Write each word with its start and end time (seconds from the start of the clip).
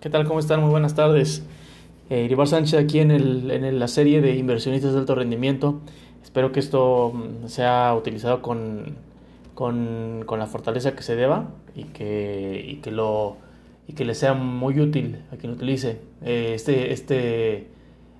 ¿Qué 0.00 0.10
tal? 0.10 0.26
¿Cómo 0.26 0.38
están? 0.38 0.60
Muy 0.60 0.70
buenas 0.70 0.94
tardes. 0.94 1.44
Eh, 2.08 2.22
Iribar 2.22 2.46
Sánchez 2.46 2.78
aquí 2.78 3.00
en, 3.00 3.10
el, 3.10 3.50
en 3.50 3.80
la 3.80 3.88
serie 3.88 4.20
de 4.20 4.36
inversionistas 4.36 4.92
de 4.92 5.00
alto 5.00 5.16
rendimiento. 5.16 5.80
Espero 6.22 6.52
que 6.52 6.60
esto 6.60 7.12
mm, 7.12 7.48
sea 7.48 7.92
utilizado 7.96 8.40
con, 8.40 8.94
con, 9.54 10.22
con 10.24 10.38
la 10.38 10.46
fortaleza 10.46 10.94
que 10.94 11.02
se 11.02 11.16
deba 11.16 11.48
y 11.74 11.82
que, 11.82 12.64
y 12.64 12.76
que, 12.76 12.92
lo, 12.92 13.38
y 13.88 13.94
que 13.94 14.04
le 14.04 14.14
sea 14.14 14.34
muy 14.34 14.78
útil 14.78 15.24
a 15.32 15.36
quien 15.36 15.50
lo 15.50 15.56
utilice. 15.56 16.00
Eh, 16.22 16.52
este, 16.54 16.92
este, 16.92 17.66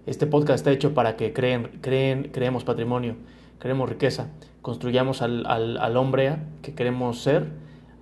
este 0.06 0.26
podcast 0.26 0.56
está 0.56 0.72
hecho 0.72 0.94
para 0.94 1.14
que 1.14 1.32
creen, 1.32 1.78
creen, 1.80 2.30
creemos 2.32 2.64
patrimonio, 2.64 3.14
creemos 3.60 3.88
riqueza, 3.88 4.30
construyamos 4.62 5.22
al, 5.22 5.46
al, 5.46 5.78
al 5.78 5.96
hombre 5.96 6.38
que 6.60 6.74
queremos 6.74 7.20
ser, 7.22 7.46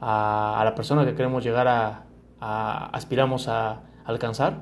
a, 0.00 0.58
a 0.58 0.64
la 0.64 0.74
persona 0.74 1.04
que 1.04 1.14
queremos 1.14 1.44
llegar 1.44 1.68
a 1.68 2.05
aspiramos 2.92 3.48
a 3.48 3.82
alcanzar. 4.04 4.60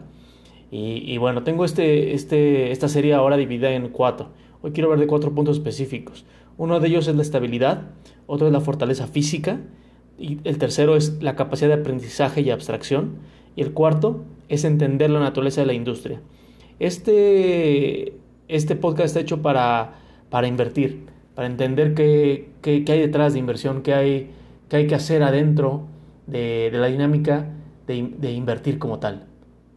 Y, 0.76 1.18
bueno, 1.18 1.44
tengo 1.44 1.64
este, 1.64 2.14
este, 2.14 2.72
esta 2.72 2.88
serie 2.88 3.14
ahora 3.14 3.36
dividida 3.36 3.70
en 3.70 3.90
cuatro. 3.90 4.30
Hoy 4.60 4.72
quiero 4.72 4.88
ver 4.90 4.98
de 4.98 5.06
cuatro 5.06 5.32
puntos 5.32 5.58
específicos. 5.58 6.24
Uno 6.56 6.80
de 6.80 6.88
ellos 6.88 7.06
es 7.06 7.14
la 7.14 7.22
estabilidad, 7.22 7.90
otro 8.26 8.48
es 8.48 8.52
la 8.52 8.60
fortaleza 8.60 9.06
física, 9.06 9.60
y 10.18 10.38
el 10.42 10.58
tercero 10.58 10.96
es 10.96 11.22
la 11.22 11.36
capacidad 11.36 11.68
de 11.68 11.80
aprendizaje 11.80 12.40
y 12.40 12.50
abstracción, 12.50 13.18
y 13.54 13.62
el 13.62 13.72
cuarto 13.72 14.24
es 14.48 14.64
entender 14.64 15.10
la 15.10 15.20
naturaleza 15.20 15.60
de 15.60 15.68
la 15.68 15.74
industria. 15.74 16.20
Este, 16.80 18.16
este 18.48 18.74
podcast 18.74 19.06
está 19.06 19.20
hecho 19.20 19.42
para, 19.42 19.94
para 20.28 20.48
invertir, 20.48 21.06
para 21.36 21.46
entender 21.46 21.94
qué, 21.94 22.48
qué, 22.62 22.84
qué, 22.84 22.92
hay 22.92 23.00
detrás 23.00 23.34
de 23.34 23.38
inversión, 23.38 23.82
qué 23.82 23.94
hay, 23.94 24.30
qué 24.68 24.78
hay 24.78 24.86
que 24.88 24.96
hacer 24.96 25.22
adentro 25.22 25.86
de, 26.26 26.70
de 26.72 26.78
la 26.78 26.86
dinámica 26.88 27.48
de, 27.86 28.32
invertir 28.32 28.78
como 28.78 28.98
tal. 28.98 29.26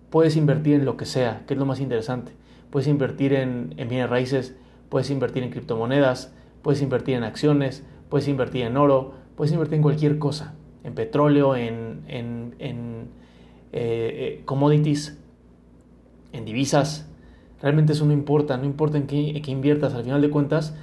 Puedes 0.09 0.35
invertir 0.35 0.75
en 0.75 0.85
lo 0.85 0.97
que 0.97 1.05
sea, 1.05 1.43
que 1.45 1.53
es 1.53 1.59
lo 1.59 1.65
más 1.65 1.79
interesante. 1.79 2.31
Puedes 2.69 2.87
invertir 2.87 3.33
en, 3.33 3.75
bienes 3.75 4.09
raíces, 4.09 4.55
puedes 4.89 5.09
invertir 5.09 5.43
en 5.43 5.49
criptomonedas, 5.49 6.33
puedes 6.61 6.81
invertir 6.81 7.15
en 7.15 7.23
acciones, 7.23 7.83
puedes 8.09 8.27
invertir 8.27 8.63
en 8.63 8.77
oro, 8.77 9.13
puedes 9.35 9.51
invertir 9.51 9.75
en 9.75 9.81
cualquier 9.81 10.19
cosa, 10.19 10.55
en 10.83 10.93
petróleo, 10.93 11.55
en, 11.55 12.03
en, 12.07 12.55
en 12.59 13.07
eh, 13.73 14.39
eh, 14.39 14.41
commodities, 14.45 15.19
en 16.31 16.45
divisas. 16.45 17.09
Realmente 17.61 17.93
eso 17.93 18.05
no 18.05 18.13
importa, 18.13 18.57
no 18.57 18.65
importa 18.65 18.97
en 18.97 19.07
en 19.09 19.41
qué 19.41 19.51
inviertas, 19.51 19.93
al 19.93 20.03
final 20.03 20.21
de 20.21 20.29
cuentas, 20.29 20.75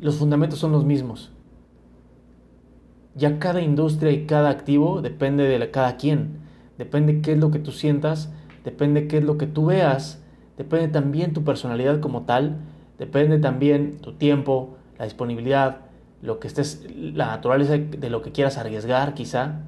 los 0.00 0.16
fundamentos 0.16 0.58
son 0.58 0.72
los 0.72 0.84
mismos. 0.84 1.32
Ya 3.14 3.38
cada 3.38 3.60
industria 3.60 4.12
y 4.12 4.26
cada 4.26 4.50
activo 4.50 5.02
depende 5.02 5.44
de 5.44 5.70
cada 5.70 5.96
quien 5.96 6.49
depende 6.80 7.20
qué 7.20 7.32
es 7.32 7.38
lo 7.38 7.50
que 7.50 7.58
tú 7.58 7.72
sientas, 7.72 8.32
depende 8.64 9.06
qué 9.06 9.18
es 9.18 9.24
lo 9.24 9.36
que 9.36 9.46
tú 9.46 9.66
veas, 9.66 10.24
depende 10.56 10.88
también 10.88 11.34
tu 11.34 11.44
personalidad 11.44 12.00
como 12.00 12.22
tal, 12.22 12.56
depende 12.98 13.38
también 13.38 13.98
tu 13.98 14.14
tiempo, 14.14 14.78
la 14.98 15.04
disponibilidad, 15.04 15.82
lo 16.22 16.40
que 16.40 16.48
estés, 16.48 16.86
la 16.96 17.26
naturaleza 17.26 17.76
de 17.76 18.08
lo 18.08 18.22
que 18.22 18.32
quieras 18.32 18.56
arriesgar 18.56 19.12
quizá, 19.12 19.60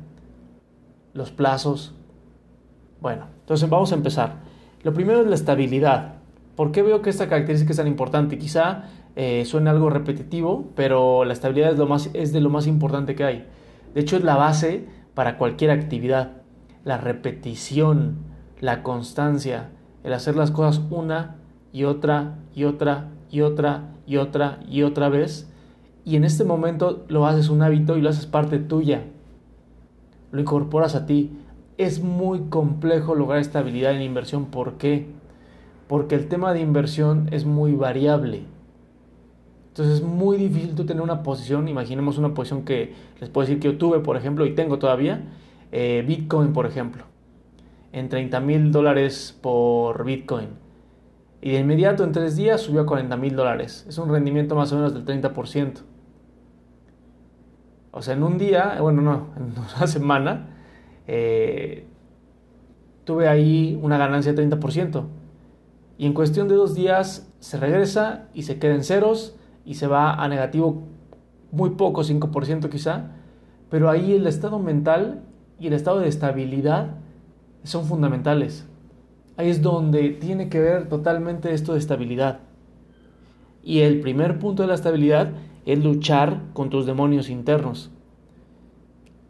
los 1.12 1.30
plazos. 1.32 1.94
Bueno, 3.02 3.26
entonces 3.40 3.68
vamos 3.68 3.92
a 3.92 3.94
empezar. 3.94 4.36
Lo 4.82 4.94
primero 4.94 5.20
es 5.20 5.26
la 5.26 5.34
estabilidad. 5.34 6.14
¿Por 6.56 6.72
qué 6.72 6.80
veo 6.80 7.02
que 7.02 7.10
esta 7.10 7.28
característica 7.28 7.72
es 7.72 7.76
tan 7.76 7.88
importante? 7.88 8.38
Quizá 8.38 8.84
eh, 9.16 9.44
suene 9.44 9.68
algo 9.68 9.90
repetitivo, 9.90 10.70
pero 10.76 11.26
la 11.26 11.34
estabilidad 11.34 11.72
es 12.14 12.32
de 12.32 12.40
lo 12.40 12.48
más 12.48 12.66
importante 12.66 13.14
que 13.14 13.24
hay. 13.24 13.46
De 13.94 14.00
hecho, 14.00 14.16
es 14.16 14.24
la 14.24 14.36
base 14.36 14.86
para 15.12 15.36
cualquier 15.36 15.72
actividad 15.72 16.41
la 16.84 16.98
repetición, 16.98 18.16
la 18.60 18.82
constancia, 18.82 19.70
el 20.04 20.12
hacer 20.12 20.36
las 20.36 20.50
cosas 20.50 20.82
una 20.90 21.36
y 21.72 21.84
otra 21.84 22.38
y 22.54 22.64
otra 22.64 23.08
y 23.30 23.40
otra 23.40 23.90
y 24.06 24.16
otra 24.16 24.60
y 24.68 24.82
otra 24.82 25.08
vez. 25.08 25.48
Y 26.04 26.16
en 26.16 26.24
este 26.24 26.44
momento 26.44 27.04
lo 27.08 27.26
haces 27.26 27.48
un 27.48 27.62
hábito 27.62 27.96
y 27.96 28.00
lo 28.00 28.08
haces 28.08 28.26
parte 28.26 28.58
tuya. 28.58 29.04
Lo 30.32 30.40
incorporas 30.40 30.94
a 30.94 31.06
ti. 31.06 31.30
Es 31.78 32.02
muy 32.02 32.40
complejo 32.50 33.14
lograr 33.14 33.38
estabilidad 33.38 33.94
en 33.94 34.02
inversión. 34.02 34.46
¿Por 34.46 34.74
qué? 34.74 35.08
Porque 35.88 36.14
el 36.14 36.28
tema 36.28 36.52
de 36.52 36.60
inversión 36.60 37.28
es 37.32 37.44
muy 37.44 37.72
variable. 37.72 38.44
Entonces 39.68 39.96
es 39.96 40.02
muy 40.02 40.36
difícil 40.36 40.74
tú 40.74 40.84
tener 40.84 41.02
una 41.02 41.22
posición. 41.22 41.68
Imaginemos 41.68 42.18
una 42.18 42.34
posición 42.34 42.64
que 42.64 42.94
les 43.20 43.30
puedo 43.30 43.46
decir 43.46 43.60
que 43.60 43.68
yo 43.68 43.78
tuve, 43.78 44.00
por 44.00 44.16
ejemplo, 44.16 44.44
y 44.44 44.54
tengo 44.54 44.78
todavía 44.78 45.22
eh, 45.72 46.04
Bitcoin, 46.06 46.52
por 46.52 46.66
ejemplo, 46.66 47.04
en 47.92 48.08
30 48.08 48.40
mil 48.40 48.70
dólares 48.70 49.36
por 49.40 50.04
Bitcoin. 50.04 50.48
Y 51.40 51.52
de 51.52 51.58
inmediato, 51.58 52.04
en 52.04 52.12
tres 52.12 52.36
días, 52.36 52.60
subió 52.60 52.82
a 52.82 52.86
40 52.86 53.16
mil 53.16 53.34
dólares. 53.34 53.84
Es 53.88 53.98
un 53.98 54.10
rendimiento 54.10 54.54
más 54.54 54.70
o 54.72 54.76
menos 54.76 54.94
del 54.94 55.04
30%. 55.04 55.80
O 57.90 58.00
sea, 58.00 58.14
en 58.14 58.22
un 58.22 58.38
día, 58.38 58.76
bueno, 58.80 59.02
no, 59.02 59.28
en 59.36 59.52
una 59.76 59.86
semana, 59.86 60.50
eh, 61.06 61.86
tuve 63.04 63.26
ahí 63.26 63.78
una 63.82 63.98
ganancia 63.98 64.32
de 64.32 64.48
30%. 64.48 65.04
Y 65.98 66.06
en 66.06 66.12
cuestión 66.12 66.48
de 66.48 66.54
dos 66.54 66.74
días 66.74 67.32
se 67.40 67.58
regresa 67.58 68.28
y 68.34 68.42
se 68.42 68.58
queda 68.58 68.74
en 68.74 68.84
ceros 68.84 69.36
y 69.64 69.74
se 69.74 69.86
va 69.86 70.14
a 70.14 70.28
negativo 70.28 70.82
muy 71.50 71.70
poco, 71.70 72.02
5% 72.02 72.68
quizá. 72.68 73.12
Pero 73.70 73.88
ahí 73.88 74.12
el 74.14 74.26
estado 74.26 74.58
mental 74.58 75.22
y 75.62 75.68
el 75.68 75.74
estado 75.74 76.00
de 76.00 76.08
estabilidad 76.08 76.96
son 77.62 77.84
fundamentales. 77.84 78.66
Ahí 79.36 79.48
es 79.48 79.62
donde 79.62 80.10
tiene 80.10 80.48
que 80.48 80.58
ver 80.58 80.88
totalmente 80.88 81.54
esto 81.54 81.74
de 81.74 81.78
estabilidad. 81.78 82.40
Y 83.62 83.78
el 83.82 84.00
primer 84.00 84.40
punto 84.40 84.64
de 84.64 84.66
la 84.66 84.74
estabilidad 84.74 85.30
es 85.64 85.78
luchar 85.82 86.40
con 86.52 86.68
tus 86.68 86.84
demonios 86.84 87.30
internos. 87.30 87.92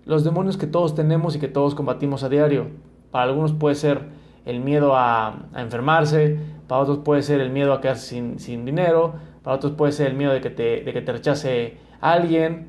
Los 0.06 0.24
demonios 0.24 0.56
que 0.56 0.66
todos 0.66 0.94
tenemos 0.94 1.36
y 1.36 1.38
que 1.38 1.48
todos 1.48 1.74
combatimos 1.74 2.24
a 2.24 2.30
diario. 2.30 2.68
Para 3.10 3.26
algunos 3.26 3.52
puede 3.52 3.74
ser 3.74 4.00
el 4.46 4.60
miedo 4.60 4.96
a, 4.96 5.50
enfermarse, 5.54 6.38
para 6.66 6.80
otros 6.80 7.00
puede 7.00 7.20
ser 7.20 7.42
el 7.42 7.50
miedo 7.50 7.74
a 7.74 7.82
quedarse 7.82 8.06
sin, 8.06 8.38
sin, 8.38 8.64
dinero, 8.64 9.16
para 9.42 9.56
otros 9.56 9.72
puede 9.72 9.92
ser 9.92 10.06
el 10.06 10.16
miedo 10.16 10.32
de 10.32 10.40
que 10.40 10.48
te, 10.48 10.82
de 10.82 10.94
que 10.94 11.02
te 11.02 11.12
rechace 11.12 11.76
alguien, 12.00 12.68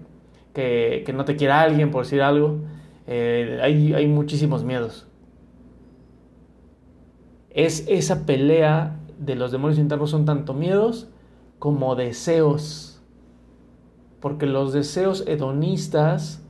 que, 0.54 1.04
que 1.06 1.14
no 1.14 1.24
te 1.24 1.38
quiera 1.38 1.62
alguien, 1.62 1.92
por 1.92 2.04
decir 2.04 2.22
algo. 2.22 2.58
Eh, 3.08 3.60
hay, 3.62 3.94
hay 3.94 4.08
muchísimos 4.08 4.64
miedos. 4.64 5.08
Es 7.50 7.86
esa 7.88 8.26
pelea 8.26 9.00
de 9.20 9.36
los 9.36 9.52
demonios 9.52 9.80
internos 9.80 10.10
son 10.10 10.26
tanto 10.26 10.54
miedos 10.54 11.10
como 11.60 11.96
deseos. 11.96 13.02
Porque 14.20 14.46
los 14.46 14.74
deseos 14.74 15.26
hedonistas 15.28 16.44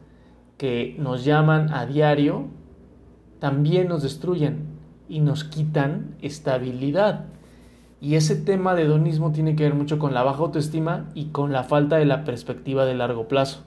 que 0.57 0.95
nos 0.99 1.25
llaman 1.25 1.73
a 1.73 1.85
diario 1.85 2.47
también 3.39 3.87
nos 3.87 4.03
destruyen 4.03 4.73
y 5.09 5.19
nos 5.19 5.43
quitan 5.43 6.15
estabilidad. 6.21 7.25
Y 7.99 8.15
ese 8.15 8.35
tema 8.35 8.75
de 8.75 8.83
hedonismo 8.83 9.31
tiene 9.31 9.55
que 9.55 9.63
ver 9.63 9.75
mucho 9.75 9.97
con 9.97 10.13
la 10.13 10.23
baja 10.23 10.39
autoestima 10.39 11.09
y 11.13 11.25
con 11.27 11.51
la 11.51 11.63
falta 11.63 11.97
de 11.97 12.05
la 12.05 12.23
perspectiva 12.23 12.85
de 12.85 12.95
largo 12.95 13.27
plazo. 13.27 13.63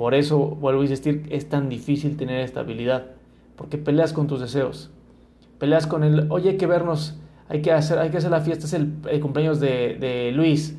Por 0.00 0.14
eso, 0.14 0.38
vuelvo 0.38 0.80
a 0.80 0.84
insistir, 0.84 1.26
es 1.28 1.50
tan 1.50 1.68
difícil 1.68 2.16
tener 2.16 2.40
estabilidad, 2.40 3.08
porque 3.54 3.76
peleas 3.76 4.14
con 4.14 4.28
tus 4.28 4.40
deseos. 4.40 4.90
Peleas 5.58 5.86
con 5.86 6.04
el, 6.04 6.32
oye, 6.32 6.48
hay 6.48 6.56
que 6.56 6.66
vernos, 6.66 7.20
hay 7.50 7.60
que 7.60 7.70
hacer, 7.70 7.98
hay 7.98 8.08
que 8.08 8.16
hacer 8.16 8.30
la 8.30 8.40
fiesta, 8.40 8.64
es 8.64 8.72
el, 8.72 8.94
cumpleaños 9.20 9.60
de, 9.60 10.32
Luis. 10.34 10.74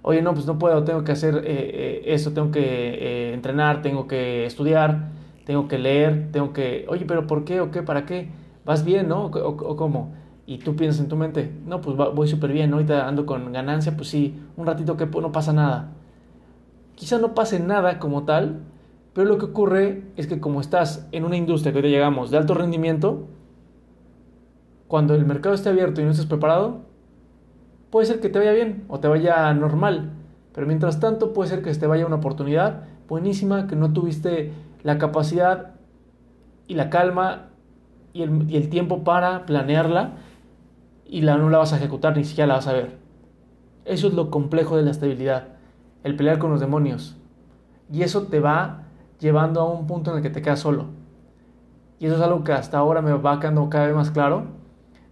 Oye, 0.00 0.22
no, 0.22 0.32
pues 0.32 0.46
no 0.46 0.58
puedo, 0.58 0.84
tengo 0.84 1.04
que 1.04 1.12
hacer 1.12 1.34
eh, 1.36 1.42
eh, 1.44 2.02
eso, 2.06 2.32
tengo 2.32 2.50
que 2.50 2.62
eh, 2.62 3.34
entrenar, 3.34 3.82
tengo 3.82 4.06
que 4.06 4.46
estudiar, 4.46 5.10
tengo 5.44 5.68
que 5.68 5.76
leer, 5.76 6.32
tengo 6.32 6.54
que, 6.54 6.86
oye, 6.88 7.04
pero 7.04 7.26
¿por 7.26 7.44
qué 7.44 7.60
o 7.60 7.70
qué? 7.70 7.82
¿Para 7.82 8.06
qué? 8.06 8.30
¿Vas 8.64 8.86
bien, 8.86 9.06
no? 9.06 9.26
¿O, 9.26 9.76
cómo? 9.76 10.14
Y 10.46 10.56
tú 10.56 10.76
piensas 10.76 11.02
en 11.02 11.08
tu 11.08 11.16
mente, 11.16 11.52
no, 11.66 11.82
pues 11.82 11.94
voy 11.94 12.26
súper 12.26 12.52
bien, 12.52 12.72
ahorita 12.72 13.06
ando 13.06 13.26
con 13.26 13.52
ganancia, 13.52 13.94
pues 13.98 14.08
sí, 14.08 14.34
un 14.56 14.64
ratito 14.64 14.96
que 14.96 15.04
no 15.04 15.30
pasa 15.30 15.52
nada 15.52 15.95
quizá 16.96 17.18
no 17.18 17.34
pase 17.34 17.60
nada 17.60 18.00
como 18.00 18.24
tal, 18.24 18.62
pero 19.12 19.28
lo 19.28 19.38
que 19.38 19.44
ocurre 19.44 20.02
es 20.16 20.26
que 20.26 20.40
como 20.40 20.60
estás 20.60 21.06
en 21.12 21.24
una 21.24 21.36
industria 21.36 21.72
que 21.72 21.78
hoy 21.78 21.90
llegamos 21.90 22.30
de 22.30 22.38
alto 22.38 22.54
rendimiento, 22.54 23.28
cuando 24.88 25.14
el 25.14 25.24
mercado 25.24 25.54
esté 25.54 25.68
abierto 25.68 26.00
y 26.00 26.04
no 26.04 26.10
estés 26.10 26.26
preparado, 26.26 26.80
puede 27.90 28.06
ser 28.06 28.20
que 28.20 28.28
te 28.28 28.38
vaya 28.38 28.52
bien 28.52 28.84
o 28.88 28.98
te 28.98 29.08
vaya 29.08 29.52
normal, 29.54 30.10
pero 30.52 30.66
mientras 30.66 30.98
tanto 30.98 31.32
puede 31.32 31.50
ser 31.50 31.62
que 31.62 31.72
te 31.72 31.86
vaya 31.86 32.06
una 32.06 32.16
oportunidad 32.16 32.84
buenísima 33.08 33.66
que 33.66 33.76
no 33.76 33.92
tuviste 33.92 34.52
la 34.82 34.98
capacidad 34.98 35.74
y 36.66 36.74
la 36.74 36.90
calma 36.90 37.50
y 38.12 38.22
el, 38.22 38.50
y 38.50 38.56
el 38.56 38.70
tiempo 38.70 39.04
para 39.04 39.44
planearla 39.44 40.14
y 41.04 41.20
la, 41.20 41.36
no 41.36 41.50
la 41.50 41.58
vas 41.58 41.72
a 41.72 41.76
ejecutar, 41.76 42.16
ni 42.16 42.24
siquiera 42.24 42.48
la 42.48 42.54
vas 42.54 42.66
a 42.66 42.72
ver. 42.72 42.96
Eso 43.84 44.08
es 44.08 44.14
lo 44.14 44.30
complejo 44.30 44.76
de 44.76 44.82
la 44.82 44.90
estabilidad 44.90 45.55
el 46.06 46.14
pelear 46.14 46.38
con 46.38 46.52
los 46.52 46.60
demonios. 46.60 47.16
Y 47.92 48.02
eso 48.02 48.28
te 48.28 48.38
va 48.38 48.84
llevando 49.18 49.60
a 49.60 49.72
un 49.72 49.88
punto 49.88 50.12
en 50.12 50.18
el 50.18 50.22
que 50.22 50.30
te 50.30 50.40
quedas 50.40 50.60
solo. 50.60 50.86
y 51.98 52.06
eso 52.06 52.14
es 52.14 52.20
algo 52.20 52.44
que 52.44 52.52
hasta 52.52 52.78
ahora 52.78 53.02
me 53.02 53.12
va 53.12 53.40
quedando 53.40 53.68
cada 53.68 53.86
vez 53.86 53.96
más 53.96 54.10
claro, 54.10 54.44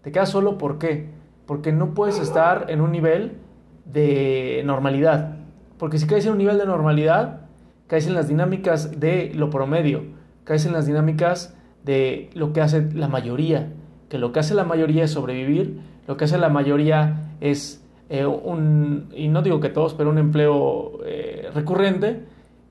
te 0.03 0.13
quedas 0.13 0.29
solo 0.29 0.57
¿por 0.57 0.79
qué? 0.79 1.11
Porque 1.47 1.73
no 1.73 1.95
puedes 1.95 2.21
estar 2.21 2.67
en 2.69 2.81
un 2.81 2.93
nivel 2.93 3.39
de 3.87 4.63
normalidad. 4.65 5.37
Porque 5.79 5.99
si 5.99 6.07
caes 6.07 6.27
en 6.27 6.33
un 6.33 6.39
nivel 6.39 6.59
de 6.59 6.67
normalidad, 6.67 7.41
caes 7.89 8.07
en 8.07 8.15
las 8.15 8.29
dinámicas 8.29 9.01
de 9.01 9.33
lo 9.35 9.51
promedio, 9.51 10.03
caes 10.45 10.65
en 10.65 10.73
las 10.73 10.87
dinámicas 10.87 11.57
de 11.83 12.31
lo 12.35 12.53
que 12.53 12.61
hace 12.61 12.89
la 12.93 13.09
mayoría, 13.09 13.73
que 14.09 14.19
lo 14.19 14.31
que 14.33 14.41
hace 14.41 14.55
la 14.55 14.65
mayoría 14.65 15.05
es 15.05 15.11
sobrevivir, 15.11 15.81
lo 16.07 16.17
que 16.17 16.27
hace 16.27 16.39
la 16.39 16.51
mayoría 16.51 17.33
es 17.41 17.84
eh, 18.09 18.27
un, 18.27 19.09
y 19.15 19.29
no 19.29 19.43
digo 19.43 19.61
que 19.61 19.71
todos, 19.71 19.95
pero 19.95 20.11
un 20.11 20.19
empleo 20.19 21.01
eh, 21.05 21.49
recurrente 21.55 22.25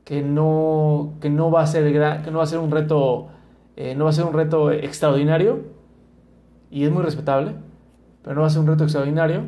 que 0.03 0.21
no, 0.21 1.13
que 1.21 1.29
no 1.29 1.49
va 1.49 1.61
a 1.61 1.67
ser 1.67 1.91
que 2.23 2.31
no 2.31 2.37
va 2.37 2.43
a 2.43 2.47
ser 2.47 2.59
un 2.59 2.71
reto 2.71 3.29
eh, 3.75 3.95
no 3.95 4.03
va 4.03 4.11
a 4.11 4.13
ser 4.13 4.25
un 4.25 4.33
reto 4.33 4.71
extraordinario 4.71 5.61
y 6.69 6.83
es 6.83 6.91
muy 6.91 7.03
respetable, 7.03 7.53
pero 8.21 8.35
no 8.35 8.41
va 8.41 8.47
a 8.47 8.49
ser 8.49 8.61
un 8.61 8.67
reto 8.67 8.83
extraordinario. 8.83 9.41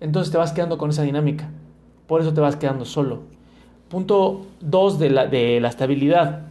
Entonces 0.00 0.32
te 0.32 0.38
vas 0.38 0.52
quedando 0.52 0.78
con 0.78 0.90
esa 0.90 1.02
dinámica. 1.02 1.50
Por 2.06 2.20
eso 2.20 2.32
te 2.32 2.40
vas 2.40 2.56
quedando 2.56 2.84
solo. 2.84 3.22
Punto 3.88 4.46
2 4.60 4.98
de 4.98 5.10
la, 5.10 5.26
de 5.26 5.60
la 5.60 5.68
estabilidad. 5.68 6.46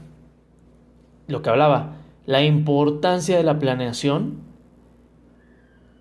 Lo 1.27 1.41
que 1.41 1.49
hablaba, 1.49 1.95
la 2.25 2.43
importancia 2.43 3.37
de 3.37 3.43
la 3.43 3.59
planeación 3.59 4.48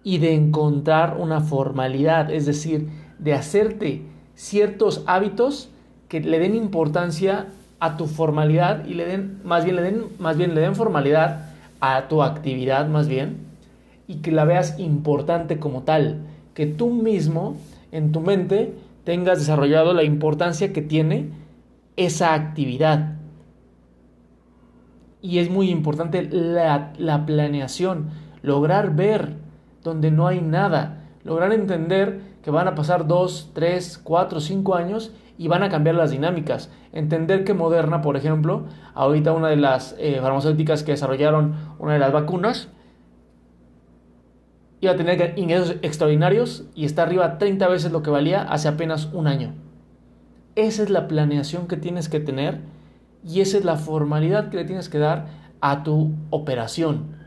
y 0.05 0.19
de 0.19 0.35
encontrar 0.35 1.17
una 1.19 1.41
formalidad, 1.41 2.31
es 2.31 2.47
decir, 2.47 2.89
de 3.19 3.35
hacerte 3.35 4.03
ciertos 4.35 5.03
hábitos 5.07 5.71
que 6.09 6.21
le 6.21 6.39
den 6.39 6.55
importancia 6.55 7.49
a 7.81 7.97
tu 7.97 8.07
formalidad 8.07 8.87
y 8.87 8.95
le 8.95 9.05
den, 9.05 9.41
más 9.45 9.65
bien 9.65 9.77
le 9.77 9.83
den, 9.83 10.05
más 10.19 10.37
bien 10.37 10.55
le 10.55 10.61
den 10.61 10.75
formalidad 10.75 11.51
a 11.81 12.09
tu 12.09 12.23
actividad 12.23 12.89
más 12.89 13.09
bien 13.09 13.39
y 14.07 14.17
que 14.17 14.33
la 14.33 14.45
veas 14.45 14.79
importante 14.79 15.59
como 15.59 15.83
tal, 15.83 16.23
que 16.55 16.67
tú 16.67 16.91
mismo 16.91 17.57
en 17.93 18.11
tu 18.11 18.21
mente 18.21 18.75
tengas 19.05 19.39
desarrollado 19.39 19.93
la 19.93 20.03
importancia 20.03 20.73
que 20.73 20.83
tiene 20.83 21.31
esa 21.97 22.35
actividad. 22.35 23.17
Y 25.21 25.39
es 25.39 25.51
muy 25.51 25.71
importante 25.71 26.23
la, 26.23 26.93
la 26.97 27.27
planeación, 27.27 28.11
lograr 28.43 28.95
ver 28.95 29.35
donde 29.89 30.11
no 30.11 30.27
hay 30.27 30.41
nada, 30.41 31.05
lograr 31.25 31.53
entender 31.53 32.21
que 32.43 32.51
van 32.51 32.69
a 32.69 32.75
pasar 32.75 33.07
dos, 33.07 33.51
tres, 33.55 33.99
cuatro, 34.03 34.41
cinco 34.41 34.75
años 34.75 35.13
y 35.37 35.49
van 35.49 35.63
a 35.63 35.69
cambiar 35.69 35.95
las 35.95 36.11
dinámicas. 36.11 36.71
Entender 36.93 37.45
que 37.45 37.55
Moderna, 37.55 38.03
por 38.03 38.17
ejemplo, 38.17 38.67
ahorita 38.95 39.33
una 39.33 39.49
de 39.49 39.57
las 39.57 39.95
eh, 39.99 40.19
farmacéuticas 40.21 40.83
que 40.83 40.93
desarrollaron 40.93 41.55
una 41.79 41.95
de 41.95 41.99
las 41.99 42.13
vacunas, 42.13 42.69
iba 44.81 44.93
a 44.93 44.97
tener 44.97 45.35
ingresos 45.37 45.77
extraordinarios 45.83 46.65
y 46.75 46.85
está 46.85 47.03
arriba 47.03 47.39
30 47.39 47.69
veces 47.69 47.93
lo 47.93 48.03
que 48.03 48.11
valía 48.11 48.43
hace 48.43 48.69
apenas 48.69 49.07
un 49.13 49.27
año. 49.27 49.55
Esa 50.55 50.83
es 50.83 50.91
la 50.91 51.09
planeación 51.09 51.69
que 51.69 51.77
tienes 51.77 52.09
que 52.09 52.21
tener 52.21 52.61
y 53.25 53.41
esa 53.41 53.59
es 53.59 53.65
la 53.65 53.77
formalidad 53.77 54.51
que 54.51 54.57
le 54.57 54.65
tienes 54.65 54.89
que 54.89 54.99
dar 54.99 55.27
a 55.61 55.83
tu 55.83 56.15
operación. 56.31 57.18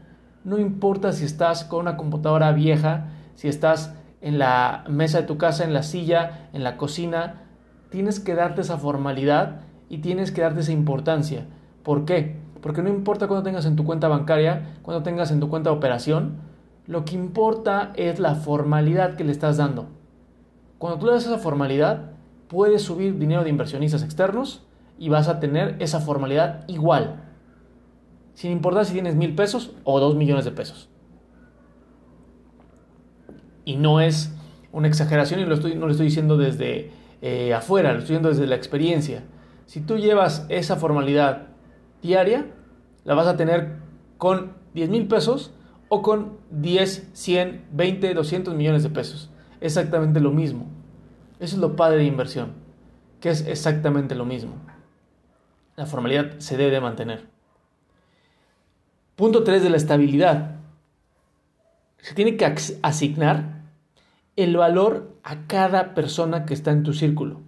No 0.43 0.57
importa 0.57 1.11
si 1.13 1.25
estás 1.25 1.63
con 1.63 1.81
una 1.81 1.97
computadora 1.97 2.51
vieja, 2.51 3.09
si 3.35 3.47
estás 3.47 3.93
en 4.21 4.39
la 4.39 4.83
mesa 4.89 5.21
de 5.21 5.27
tu 5.27 5.37
casa, 5.37 5.63
en 5.63 5.73
la 5.73 5.83
silla, 5.83 6.49
en 6.53 6.63
la 6.63 6.77
cocina, 6.77 7.43
tienes 7.89 8.19
que 8.19 8.35
darte 8.35 8.61
esa 8.61 8.77
formalidad 8.77 9.61
y 9.89 9.99
tienes 9.99 10.31
que 10.31 10.41
darte 10.41 10.61
esa 10.61 10.71
importancia. 10.71 11.45
¿Por 11.83 12.05
qué? 12.05 12.37
Porque 12.61 12.81
no 12.81 12.89
importa 12.89 13.27
cuando 13.27 13.43
tengas 13.43 13.65
en 13.65 13.75
tu 13.75 13.83
cuenta 13.83 14.07
bancaria, 14.07 14.77
cuando 14.81 15.03
tengas 15.03 15.31
en 15.31 15.39
tu 15.39 15.49
cuenta 15.49 15.69
de 15.69 15.75
operación, 15.75 16.37
lo 16.87 17.05
que 17.05 17.15
importa 17.15 17.91
es 17.95 18.19
la 18.19 18.35
formalidad 18.35 19.15
que 19.15 19.23
le 19.23 19.31
estás 19.31 19.57
dando. 19.57 19.87
Cuando 20.77 20.99
tú 20.99 21.05
le 21.05 21.13
das 21.13 21.25
esa 21.25 21.37
formalidad, 21.37 22.11
puedes 22.47 22.81
subir 22.81 23.17
dinero 23.17 23.43
de 23.43 23.49
inversionistas 23.49 24.03
externos 24.03 24.65
y 24.97 25.09
vas 25.09 25.27
a 25.27 25.39
tener 25.39 25.75
esa 25.79 25.99
formalidad 25.99 26.63
igual. 26.67 27.20
Sin 28.33 28.51
importar 28.51 28.85
si 28.85 28.93
tienes 28.93 29.15
mil 29.15 29.35
pesos 29.35 29.71
o 29.83 29.99
dos 29.99 30.15
millones 30.15 30.45
de 30.45 30.51
pesos. 30.51 30.89
Y 33.65 33.75
no 33.75 34.01
es 34.01 34.33
una 34.71 34.87
exageración 34.87 35.39
y 35.39 35.45
lo 35.45 35.53
estoy, 35.53 35.75
no 35.75 35.85
lo 35.85 35.91
estoy 35.91 36.07
diciendo 36.07 36.37
desde 36.37 36.91
eh, 37.21 37.53
afuera, 37.53 37.93
lo 37.93 37.99
estoy 37.99 38.13
viendo 38.13 38.29
desde 38.29 38.47
la 38.47 38.55
experiencia. 38.55 39.23
Si 39.65 39.81
tú 39.81 39.97
llevas 39.97 40.45
esa 40.49 40.75
formalidad 40.75 41.49
diaria, 42.01 42.47
la 43.03 43.13
vas 43.13 43.27
a 43.27 43.37
tener 43.37 43.77
con 44.17 44.53
10 44.73 44.89
mil 44.89 45.07
pesos 45.07 45.53
o 45.89 46.01
con 46.01 46.37
10, 46.51 47.09
100, 47.13 47.65
20, 47.71 48.13
200 48.13 48.55
millones 48.55 48.83
de 48.83 48.89
pesos. 48.89 49.29
Exactamente 49.59 50.19
lo 50.19 50.31
mismo. 50.31 50.67
Eso 51.39 51.55
es 51.55 51.61
lo 51.61 51.75
padre 51.75 51.97
de 51.97 52.05
inversión, 52.05 52.53
que 53.19 53.29
es 53.29 53.45
exactamente 53.47 54.15
lo 54.15 54.25
mismo. 54.25 54.53
La 55.75 55.85
formalidad 55.85 56.39
se 56.39 56.57
debe 56.57 56.71
de 56.71 56.81
mantener. 56.81 57.27
Punto 59.21 59.43
3 59.43 59.61
de 59.61 59.69
la 59.69 59.77
estabilidad. 59.77 60.55
Se 61.99 62.15
tiene 62.15 62.37
que 62.37 62.55
asignar 62.81 63.61
el 64.35 64.57
valor 64.57 65.11
a 65.21 65.45
cada 65.45 65.93
persona 65.93 66.47
que 66.47 66.55
está 66.55 66.71
en 66.71 66.81
tu 66.81 66.93
círculo. 66.93 67.39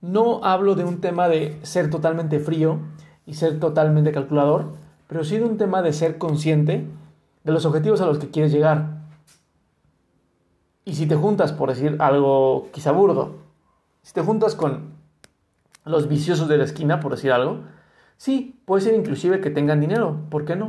No 0.00 0.40
hablo 0.42 0.74
de 0.74 0.82
un 0.82 1.00
tema 1.00 1.28
de 1.28 1.56
ser 1.62 1.88
totalmente 1.88 2.40
frío 2.40 2.80
y 3.26 3.34
ser 3.34 3.60
totalmente 3.60 4.10
calculador, 4.10 4.72
pero 5.06 5.22
sí 5.22 5.38
de 5.38 5.44
un 5.44 5.56
tema 5.56 5.82
de 5.82 5.92
ser 5.92 6.18
consciente 6.18 6.88
de 7.44 7.52
los 7.52 7.64
objetivos 7.64 8.00
a 8.00 8.06
los 8.06 8.18
que 8.18 8.30
quieres 8.32 8.50
llegar. 8.50 9.04
Y 10.84 10.96
si 10.96 11.06
te 11.06 11.14
juntas, 11.14 11.52
por 11.52 11.68
decir 11.68 11.94
algo 12.00 12.70
quizá 12.72 12.90
burdo, 12.90 13.36
si 14.02 14.12
te 14.12 14.20
juntas 14.20 14.56
con 14.56 14.94
los 15.84 16.08
viciosos 16.08 16.48
de 16.48 16.58
la 16.58 16.64
esquina, 16.64 16.98
por 16.98 17.12
decir 17.12 17.30
algo, 17.30 17.77
sí, 18.18 18.60
puede 18.66 18.82
ser 18.82 18.94
inclusive 18.94 19.40
que 19.40 19.48
tengan 19.48 19.80
dinero, 19.80 20.20
¿por 20.28 20.44
qué 20.44 20.54
no? 20.54 20.68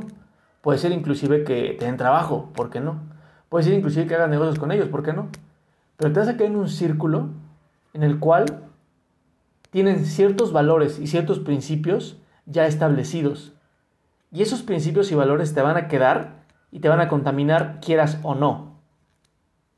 Puede 0.62 0.80
ser 0.80 0.94
inclusive 0.94 1.44
que 1.44 1.76
tengan 1.78 1.98
trabajo, 1.98 2.52
¿por 2.56 2.70
qué 2.70 2.80
no? 2.80 3.02
Puede 3.50 3.66
ser 3.66 3.74
inclusive 3.74 4.08
que 4.08 4.16
hagas 4.16 4.30
negocios 4.30 4.58
con 4.58 4.72
ellos, 4.72 4.88
¿por 4.88 5.04
qué 5.04 5.12
no? 5.12 5.28
Pero 5.98 6.14
te 6.14 6.20
vas 6.20 6.30
a 6.30 6.38
quedar 6.38 6.52
en 6.52 6.56
un 6.56 6.70
círculo 6.70 7.30
en 7.94 8.04
el 8.04 8.20
cual 8.20 8.64
tienen 9.72 10.06
ciertos 10.06 10.54
valores 10.54 11.00
y 11.00 11.08
ciertos 11.08 11.40
principios 11.40 12.18
ya 12.46 12.66
establecidos. 12.66 13.54
Y 14.32 14.42
esos 14.42 14.62
principios 14.62 15.12
y 15.12 15.16
valores 15.16 15.54
te 15.54 15.62
van 15.62 15.78
a 15.78 15.88
quedar 15.88 16.44
y 16.72 16.80
te 16.80 16.90
van 16.90 17.02
a 17.02 17.08
contaminar 17.08 17.80
quieras 17.82 18.20
o 18.24 18.36
no. 18.36 18.80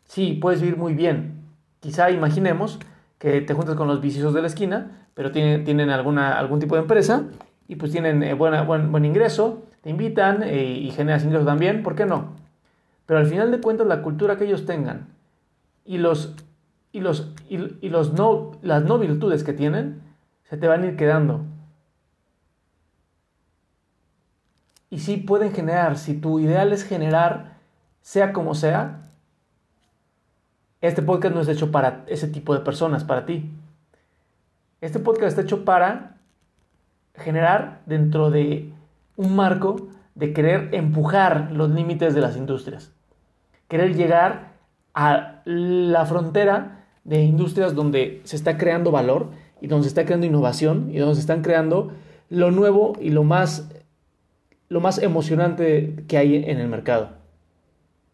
Sí, 0.05 0.37
puedes 0.41 0.61
vivir 0.61 0.77
muy 0.77 0.93
bien. 0.93 1.45
Quizá 1.79 2.11
imaginemos 2.11 2.79
que 3.17 3.41
te 3.41 3.53
juntas 3.53 3.75
con 3.75 3.87
los 3.87 4.01
viciosos 4.01 4.33
de 4.33 4.41
la 4.41 4.47
esquina, 4.47 5.07
pero 5.13 5.31
tienen, 5.31 5.89
algún 5.89 6.59
tipo 6.59 6.75
de 6.75 6.81
empresa 6.81 7.23
y 7.71 7.77
pues 7.77 7.93
tienen 7.93 8.21
eh, 8.21 8.33
buena, 8.33 8.63
buen, 8.63 8.91
buen 8.91 9.05
ingreso, 9.05 9.63
te 9.79 9.89
invitan 9.89 10.43
eh, 10.43 10.61
y 10.61 10.91
generas 10.91 11.23
ingresos 11.23 11.45
también, 11.45 11.83
¿por 11.83 11.95
qué 11.95 12.05
no? 12.05 12.33
Pero 13.05 13.21
al 13.21 13.27
final 13.27 13.49
de 13.49 13.61
cuentas 13.61 13.87
la 13.87 14.01
cultura 14.01 14.37
que 14.37 14.43
ellos 14.43 14.65
tengan 14.65 15.07
y, 15.85 15.97
los, 15.97 16.35
y, 16.91 16.99
los, 16.99 17.33
y, 17.47 17.87
los 17.87 18.11
no, 18.11 18.51
las 18.61 18.83
no 18.83 18.99
virtudes 18.99 19.45
que 19.45 19.53
tienen 19.53 20.01
se 20.49 20.57
te 20.57 20.67
van 20.67 20.83
a 20.83 20.87
ir 20.87 20.97
quedando. 20.97 21.45
Y 24.89 24.99
sí 24.99 25.15
pueden 25.15 25.53
generar, 25.53 25.97
si 25.97 26.15
tu 26.19 26.41
ideal 26.41 26.73
es 26.73 26.83
generar, 26.83 27.53
sea 28.01 28.33
como 28.33 28.53
sea, 28.53 29.03
este 30.81 31.01
podcast 31.01 31.33
no 31.33 31.39
es 31.39 31.47
hecho 31.47 31.71
para 31.71 32.03
ese 32.07 32.27
tipo 32.27 32.53
de 32.53 32.59
personas, 32.59 33.05
para 33.05 33.25
ti. 33.25 33.49
Este 34.81 34.99
podcast 34.99 35.29
está 35.29 35.43
hecho 35.43 35.63
para 35.63 36.17
generar 37.15 37.81
dentro 37.85 38.31
de 38.31 38.71
un 39.15 39.35
marco 39.35 39.89
de 40.15 40.33
querer 40.33 40.69
empujar 40.73 41.51
los 41.51 41.69
límites 41.69 42.13
de 42.13 42.21
las 42.21 42.37
industrias 42.37 42.91
querer 43.71 43.95
llegar 43.95 44.51
a 44.93 45.41
la 45.45 46.05
frontera 46.05 46.83
de 47.05 47.21
industrias 47.21 47.73
donde 47.73 48.19
se 48.25 48.35
está 48.35 48.57
creando 48.57 48.91
valor 48.91 49.29
y 49.61 49.67
donde 49.67 49.85
se 49.85 49.87
está 49.87 50.03
creando 50.03 50.25
innovación 50.25 50.89
y 50.91 50.97
donde 50.97 51.15
se 51.15 51.21
están 51.21 51.41
creando 51.41 51.93
lo 52.27 52.51
nuevo 52.51 52.97
y 52.99 53.11
lo 53.11 53.23
más, 53.23 53.71
lo 54.67 54.81
más 54.81 54.97
emocionante 55.01 56.03
que 56.09 56.17
hay 56.17 56.35
en 56.35 56.59
el 56.59 56.67
mercado. 56.67 57.11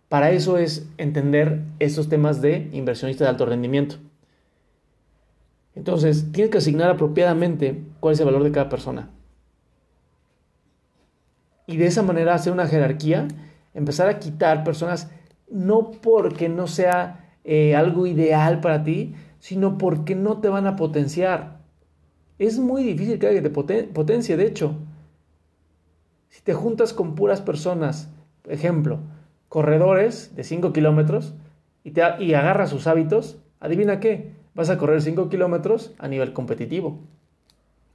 Para 0.10 0.30
eso 0.30 0.60
es 0.60 0.88
entender 1.00 1.64
esos 1.80 2.08
temas 2.08 2.40
de 2.40 2.70
inversionista 2.72 3.24
de 3.24 3.32
alto 3.32 3.48
rendimiento. 3.48 3.96
Entonces, 5.78 6.32
tienes 6.32 6.50
que 6.50 6.58
asignar 6.58 6.90
apropiadamente 6.90 7.84
cuál 8.00 8.16
es 8.16 8.20
el 8.20 8.26
valor 8.26 8.44
de 8.44 8.52
cada 8.52 8.68
persona. 8.68 9.12
Y 11.68 11.78
de 11.78 11.86
esa 11.86 12.02
manera 12.02 12.34
hacer 12.34 12.52
una 12.52 12.66
jerarquía, 12.66 13.28
empezar 13.76 14.10
a 14.10 14.18
quitar 14.18 14.64
personas 14.64 15.12
no 15.52 15.92
porque 15.92 16.50
no 16.50 16.66
sea 16.66 17.30
eh, 17.44 17.76
algo 17.76 18.08
ideal 18.08 18.60
para 18.60 18.84
ti, 18.84 19.14
sino 19.40 19.78
porque 19.78 20.16
no 20.16 20.40
te 20.40 20.50
van 20.50 20.66
a 20.66 20.76
potenciar. 20.76 21.60
Es 22.40 22.58
muy 22.58 22.82
difícil 22.84 23.20
que 23.20 23.28
alguien 23.28 23.44
te 23.44 23.84
potencie, 23.86 24.36
de 24.36 24.48
hecho. 24.48 24.78
te 26.44 26.56
juntas 26.56 26.92
con 26.92 27.14
puras 27.14 27.42
personas, 27.42 28.10
ejemplo, 28.46 29.02
corredores 29.48 30.36
de 30.36 30.44
5 30.44 30.74
kilómetros, 30.74 31.36
y, 31.84 31.94
y 32.20 32.34
agarras 32.34 32.72
sus 32.72 32.88
hábitos, 32.88 33.38
adivina 33.60 34.00
qué, 34.00 34.37
vas 34.58 34.72
a 34.72 34.80
correr 34.80 35.02
5 35.02 35.30
kilómetros 35.30 35.94
a 36.00 36.08
nivel 36.08 36.34
competitivo. 36.34 37.00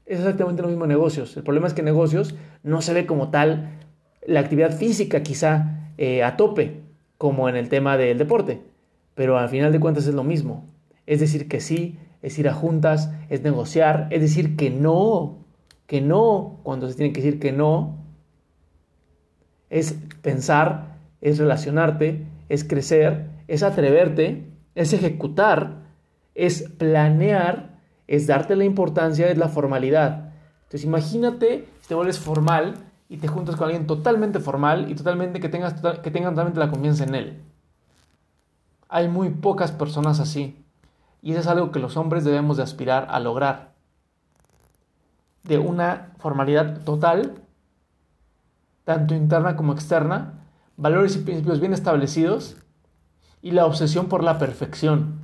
Es 0.06 0.20
exactamente 0.20 0.62
lo 0.62 0.68
mismo 0.68 0.84
en 0.84 0.90
negocios. 0.90 1.36
El 1.36 1.42
problema 1.42 1.66
es 1.66 1.74
que 1.74 1.80
en 1.80 1.86
negocios 1.86 2.36
no 2.62 2.80
se 2.82 2.94
ve 2.94 3.04
como 3.04 3.30
tal 3.30 3.80
la 4.24 4.40
actividad 4.40 4.70
física 4.70 5.24
quizá 5.24 5.90
eh, 5.98 6.22
a 6.22 6.36
tope, 6.36 6.80
como 7.18 7.48
en 7.48 7.56
el 7.56 7.68
tema 7.68 7.96
del 7.96 8.16
deporte, 8.16 8.62
pero 9.16 9.38
al 9.38 9.48
final 9.48 9.72
de 9.72 9.80
cuentas 9.80 10.06
es 10.06 10.14
lo 10.14 10.22
mismo. 10.22 10.64
Es 11.06 11.18
decir 11.18 11.48
que 11.48 11.60
sí, 11.60 11.98
es 12.22 12.38
ir 12.38 12.48
a 12.48 12.54
juntas, 12.54 13.10
es 13.28 13.42
negociar, 13.42 14.06
es 14.10 14.20
decir 14.20 14.54
que 14.54 14.70
no, 14.70 15.38
que 15.88 16.00
no, 16.00 16.60
cuando 16.62 16.88
se 16.88 16.94
tiene 16.94 17.12
que 17.12 17.22
decir 17.22 17.40
que 17.40 17.50
no, 17.50 17.96
es 19.68 19.98
pensar, 20.22 20.96
es 21.20 21.38
relacionarte, 21.38 22.24
es 22.48 22.62
crecer, 22.62 23.26
es 23.48 23.64
atreverte, 23.64 24.44
es 24.76 24.92
ejecutar, 24.92 25.81
es 26.34 26.68
planear, 26.78 27.78
es 28.06 28.26
darte 28.26 28.56
la 28.56 28.64
importancia, 28.64 29.28
es 29.28 29.38
la 29.38 29.48
formalidad. 29.48 30.32
Entonces 30.64 30.84
imagínate 30.84 31.68
si 31.80 31.88
te 31.88 31.94
vuelves 31.94 32.18
formal 32.18 32.74
y 33.08 33.18
te 33.18 33.28
juntas 33.28 33.56
con 33.56 33.66
alguien 33.66 33.86
totalmente 33.86 34.40
formal 34.40 34.90
y 34.90 34.94
totalmente 34.94 35.40
que 35.40 35.48
tengas 35.48 35.74
que 35.74 36.10
tengan 36.10 36.32
totalmente 36.32 36.60
la 36.60 36.70
confianza 36.70 37.04
en 37.04 37.14
él. 37.14 37.42
Hay 38.88 39.08
muy 39.08 39.30
pocas 39.30 39.72
personas 39.72 40.20
así. 40.20 40.58
Y 41.22 41.32
eso 41.32 41.40
es 41.40 41.46
algo 41.46 41.70
que 41.70 41.78
los 41.78 41.96
hombres 41.96 42.24
debemos 42.24 42.56
de 42.56 42.64
aspirar 42.64 43.06
a 43.10 43.20
lograr. 43.20 43.72
De 45.44 45.58
una 45.58 46.12
formalidad 46.18 46.82
total, 46.84 47.42
tanto 48.84 49.14
interna 49.14 49.56
como 49.56 49.72
externa, 49.72 50.40
valores 50.76 51.16
y 51.16 51.20
principios 51.20 51.60
bien 51.60 51.72
establecidos 51.72 52.56
y 53.40 53.52
la 53.52 53.66
obsesión 53.66 54.06
por 54.08 54.24
la 54.24 54.38
perfección. 54.38 55.21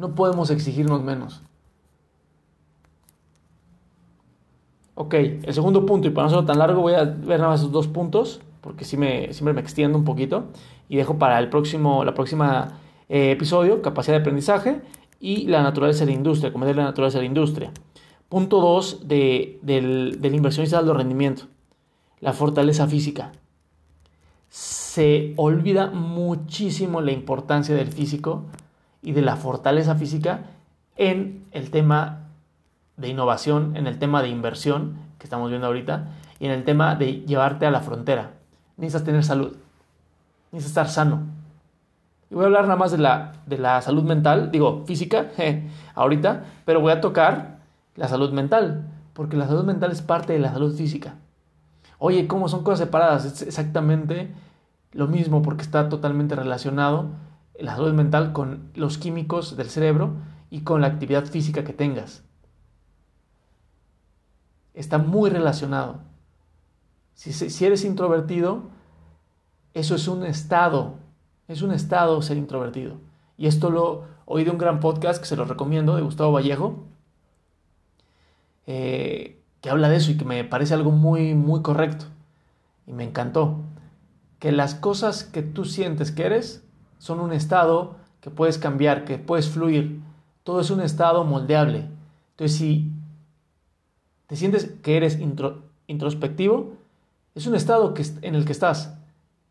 No 0.00 0.14
podemos 0.14 0.50
exigirnos 0.50 1.02
menos. 1.02 1.42
Ok, 4.94 5.12
el 5.12 5.52
segundo 5.52 5.84
punto, 5.84 6.08
y 6.08 6.10
para 6.10 6.26
no 6.26 6.34
ser 6.34 6.46
tan 6.46 6.58
largo, 6.58 6.80
voy 6.80 6.94
a 6.94 7.04
ver 7.04 7.38
nada 7.38 7.48
más 7.48 7.60
esos 7.60 7.70
dos 7.70 7.86
puntos, 7.86 8.40
porque 8.62 8.86
sí 8.86 8.96
me, 8.96 9.30
siempre 9.34 9.52
me 9.52 9.60
extiendo 9.60 9.98
un 9.98 10.04
poquito, 10.04 10.44
y 10.88 10.96
dejo 10.96 11.18
para 11.18 11.38
el 11.38 11.50
próximo, 11.50 12.02
la 12.02 12.14
próxima 12.14 12.78
eh, 13.10 13.32
episodio, 13.32 13.82
capacidad 13.82 14.16
de 14.16 14.22
aprendizaje 14.22 14.80
y 15.20 15.46
la 15.48 15.62
naturaleza 15.62 16.06
de 16.06 16.12
la 16.12 16.16
industria, 16.16 16.50
cometer 16.50 16.76
la 16.76 16.84
naturaleza 16.84 17.18
de 17.18 17.24
la 17.24 17.28
industria. 17.28 17.70
Punto 18.30 18.58
2 18.58 19.06
de, 19.06 19.58
del, 19.60 20.18
del 20.18 20.34
inversionista 20.34 20.82
de 20.82 20.94
rendimiento, 20.94 21.42
la 22.20 22.32
fortaleza 22.32 22.86
física. 22.86 23.32
Se 24.48 25.34
olvida 25.36 25.90
muchísimo 25.90 27.02
la 27.02 27.12
importancia 27.12 27.74
del 27.74 27.92
físico 27.92 28.46
y 29.02 29.12
de 29.12 29.22
la 29.22 29.36
fortaleza 29.36 29.94
física 29.94 30.42
en 30.96 31.46
el 31.52 31.70
tema 31.70 32.28
de 32.96 33.08
innovación, 33.08 33.76
en 33.76 33.86
el 33.86 33.98
tema 33.98 34.22
de 34.22 34.28
inversión 34.28 34.96
que 35.18 35.24
estamos 35.24 35.48
viendo 35.48 35.66
ahorita 35.66 36.08
y 36.38 36.46
en 36.46 36.52
el 36.52 36.64
tema 36.64 36.94
de 36.94 37.20
llevarte 37.22 37.66
a 37.66 37.70
la 37.70 37.80
frontera. 37.80 38.32
Necesitas 38.76 39.04
tener 39.04 39.24
salud, 39.24 39.56
necesitas 40.52 40.86
estar 40.86 40.88
sano, 40.88 41.22
y 42.30 42.34
voy 42.36 42.44
a 42.44 42.46
hablar 42.46 42.62
nada 42.62 42.76
más 42.76 42.92
de 42.92 42.98
la, 42.98 43.32
de 43.46 43.58
la 43.58 43.82
salud 43.82 44.04
mental, 44.04 44.52
digo, 44.52 44.84
física, 44.86 45.30
ahorita, 45.94 46.44
pero 46.64 46.80
voy 46.80 46.92
a 46.92 47.00
tocar 47.00 47.58
la 47.96 48.06
salud 48.06 48.30
mental, 48.30 48.88
porque 49.14 49.36
la 49.36 49.48
salud 49.48 49.64
mental 49.64 49.90
es 49.90 50.00
parte 50.00 50.32
de 50.32 50.38
la 50.38 50.52
salud 50.52 50.74
física. 50.74 51.16
Oye, 51.98 52.28
¿cómo 52.28 52.48
son 52.48 52.62
cosas 52.62 52.78
separadas? 52.86 53.24
Es 53.24 53.42
exactamente 53.42 54.32
lo 54.92 55.08
mismo 55.08 55.42
porque 55.42 55.62
está 55.62 55.88
totalmente 55.88 56.36
relacionado 56.36 57.08
la 57.60 57.76
salud 57.76 57.92
mental 57.92 58.32
con 58.32 58.70
los 58.74 58.98
químicos 58.98 59.56
del 59.56 59.68
cerebro 59.68 60.14
y 60.50 60.62
con 60.62 60.80
la 60.80 60.88
actividad 60.88 61.26
física 61.26 61.64
que 61.64 61.72
tengas. 61.72 62.24
Está 64.74 64.98
muy 64.98 65.30
relacionado. 65.30 66.00
Si, 67.14 67.64
eres 67.64 67.84
introvertido, 67.84 68.70
eso 69.74 69.94
es 69.94 70.08
un 70.08 70.24
estado 70.24 70.96
es 71.50 71.62
un 71.62 71.72
estado 71.72 72.22
ser 72.22 72.36
introvertido. 72.36 72.98
Y 73.36 73.48
esto 73.48 73.70
lo 73.70 74.04
oí 74.24 74.44
de 74.44 74.50
un 74.52 74.58
gran 74.58 74.78
podcast 74.78 75.20
que 75.20 75.26
se 75.26 75.34
lo 75.34 75.44
recomiendo, 75.44 75.96
de 75.96 76.02
Gustavo 76.02 76.30
Vallejo, 76.30 76.84
eh, 78.68 79.42
que 79.60 79.68
habla 79.68 79.88
de 79.88 79.96
eso 79.96 80.12
y 80.12 80.16
que 80.16 80.24
me 80.24 80.44
parece 80.44 80.74
algo 80.74 80.92
muy, 80.92 81.34
muy 81.34 81.60
correcto. 81.60 82.04
Y 82.86 82.92
me 82.92 83.02
encantó. 83.02 83.62
Que 84.38 84.52
las 84.52 84.76
cosas 84.76 85.24
que 85.24 85.42
tú 85.42 85.64
sientes 85.64 86.12
que 86.12 86.24
eres 86.24 86.64
son 87.00 87.18
un 87.18 87.32
estado 87.32 87.96
que 88.20 88.30
puedes 88.30 88.58
cambiar, 88.58 89.06
que 89.06 89.16
puedes 89.16 89.48
fluir. 89.48 90.02
Todo 90.44 90.60
es 90.60 90.70
un 90.70 90.82
estado 90.82 91.24
moldeable. 91.24 91.88
Entonces, 92.32 92.58
si 92.58 92.92
te 94.26 94.36
sientes 94.36 94.70
que 94.82 94.98
eres 94.98 95.18
introspectivo, 95.86 96.74
es 97.34 97.46
un 97.46 97.54
estado 97.54 97.94
en 98.20 98.34
el 98.34 98.44
que 98.44 98.52
estás 98.52 98.98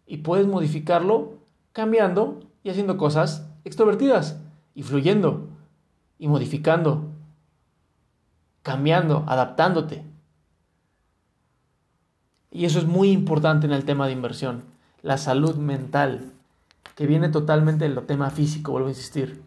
y 0.06 0.18
puedes 0.18 0.46
modificarlo 0.46 1.40
cambiando 1.74 2.40
y 2.64 2.70
haciendo 2.70 2.98
cosas 2.98 3.50
extrovertidas 3.66 4.40
y 4.76 4.84
fluyendo 4.84 5.48
y 6.20 6.28
modificando, 6.28 7.08
cambiando, 8.62 9.24
adaptándote. 9.28 10.04
Y 12.52 12.66
eso 12.66 12.78
es 12.78 12.86
muy 12.86 13.10
importante 13.10 13.66
en 13.66 13.74
el 13.74 13.86
tema 13.86 14.06
de 14.06 14.14
inversión, 14.14 14.66
la 15.02 15.18
salud 15.18 15.56
mental, 15.56 16.34
que 17.00 17.08
viene 17.08 17.30
totalmente 17.30 17.88
del 17.88 18.06
tema 18.06 18.30
físico, 18.30 18.74
vuelvo 18.74 18.90
a 18.90 18.92
insistir. 18.92 19.42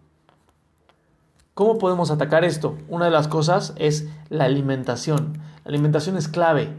¿Cómo 1.53 1.77
podemos 1.77 2.11
atacar 2.11 2.47
esto? 2.47 2.79
Una 2.89 3.05
de 3.05 3.11
las 3.11 3.29
cosas 3.29 3.75
es 3.77 4.09
la 4.31 4.45
alimentación. 4.45 5.35
La 5.63 5.69
alimentación 5.69 6.17
es 6.17 6.29
clave. 6.29 6.75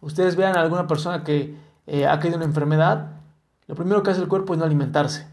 Ustedes 0.00 0.36
vean 0.36 0.56
a 0.56 0.60
alguna 0.60 0.86
persona 0.86 1.24
que 1.24 1.56
eh, 1.88 2.06
ha 2.06 2.20
caído 2.20 2.36
en 2.36 2.42
una 2.42 2.50
enfermedad, 2.50 3.16
lo 3.66 3.74
primero 3.74 4.04
que 4.04 4.12
hace 4.12 4.20
el 4.20 4.28
cuerpo 4.28 4.52
es 4.52 4.60
no 4.60 4.64
alimentarse. 4.64 5.26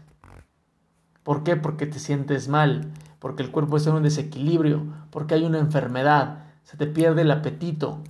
¿Por 1.22 1.44
qué? 1.44 1.54
Porque 1.54 1.86
te 1.86 2.00
sientes 2.00 2.48
mal, 2.48 2.90
porque 3.20 3.44
el 3.44 3.52
cuerpo 3.52 3.76
está 3.76 3.90
en 3.90 3.96
un 3.98 4.02
desequilibrio, 4.02 4.86
porque 5.12 5.34
hay 5.34 5.44
una 5.44 5.60
enfermedad, 5.60 6.46
se 6.64 6.76
te 6.76 6.88
pierde 6.88 7.22
el 7.22 7.30
apetito. 7.30 8.00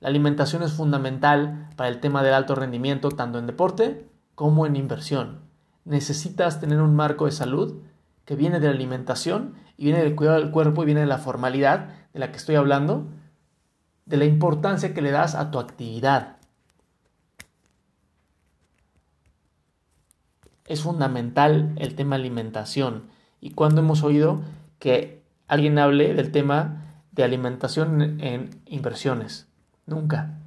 La 0.00 0.08
alimentación 0.08 0.62
es 0.62 0.72
fundamental 0.72 1.68
para 1.76 1.90
el 1.90 2.00
tema 2.00 2.22
del 2.22 2.32
alto 2.32 2.54
rendimiento, 2.54 3.10
tanto 3.10 3.38
en 3.38 3.46
deporte 3.46 4.15
como 4.36 4.66
en 4.66 4.76
inversión. 4.76 5.40
Necesitas 5.84 6.60
tener 6.60 6.80
un 6.80 6.94
marco 6.94 7.26
de 7.26 7.32
salud 7.32 7.82
que 8.24 8.36
viene 8.36 8.60
de 8.60 8.68
la 8.68 8.74
alimentación 8.74 9.54
y 9.76 9.86
viene 9.86 10.04
del 10.04 10.14
cuidado 10.14 10.38
del 10.38 10.52
cuerpo 10.52 10.84
y 10.84 10.86
viene 10.86 11.00
de 11.00 11.06
la 11.06 11.18
formalidad 11.18 11.88
de 12.12 12.20
la 12.20 12.30
que 12.30 12.36
estoy 12.36 12.54
hablando, 12.54 13.08
de 14.04 14.16
la 14.16 14.24
importancia 14.24 14.94
que 14.94 15.02
le 15.02 15.10
das 15.10 15.34
a 15.34 15.50
tu 15.50 15.58
actividad. 15.58 16.36
es 20.68 20.82
fundamental 20.82 21.72
el 21.76 21.94
tema 21.94 22.16
alimentación. 22.16 23.04
¿Y 23.40 23.50
cuando 23.50 23.80
hemos 23.80 24.02
oído 24.02 24.42
que 24.78 25.22
alguien 25.48 25.78
hable 25.78 26.14
del 26.14 26.32
tema 26.32 27.02
de 27.12 27.24
alimentación 27.24 28.20
en 28.20 28.50
inversiones? 28.66 29.46
Nunca. 29.86 30.38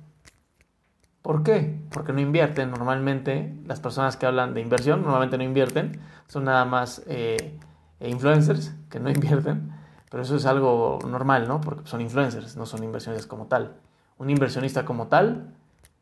¿Por 1.21 1.43
qué? 1.43 1.79
Porque 1.91 2.13
no 2.13 2.21
invierten. 2.21 2.71
Normalmente 2.71 3.55
las 3.65 3.79
personas 3.79 4.17
que 4.17 4.25
hablan 4.25 4.53
de 4.53 4.61
inversión 4.61 5.01
normalmente 5.01 5.37
no 5.37 5.43
invierten. 5.43 5.99
Son 6.27 6.45
nada 6.45 6.65
más 6.65 7.03
eh, 7.07 7.57
influencers 7.99 8.73
que 8.89 8.99
no 8.99 9.09
invierten. 9.11 9.71
Pero 10.09 10.23
eso 10.23 10.35
es 10.35 10.45
algo 10.45 10.99
normal, 11.07 11.47
¿no? 11.47 11.61
Porque 11.61 11.87
son 11.87 12.01
influencers, 12.01 12.57
no 12.57 12.65
son 12.65 12.83
inversiones 12.83 13.27
como 13.27 13.45
tal. 13.45 13.75
Un 14.17 14.29
inversionista 14.29 14.83
como 14.83 15.07
tal, 15.07 15.53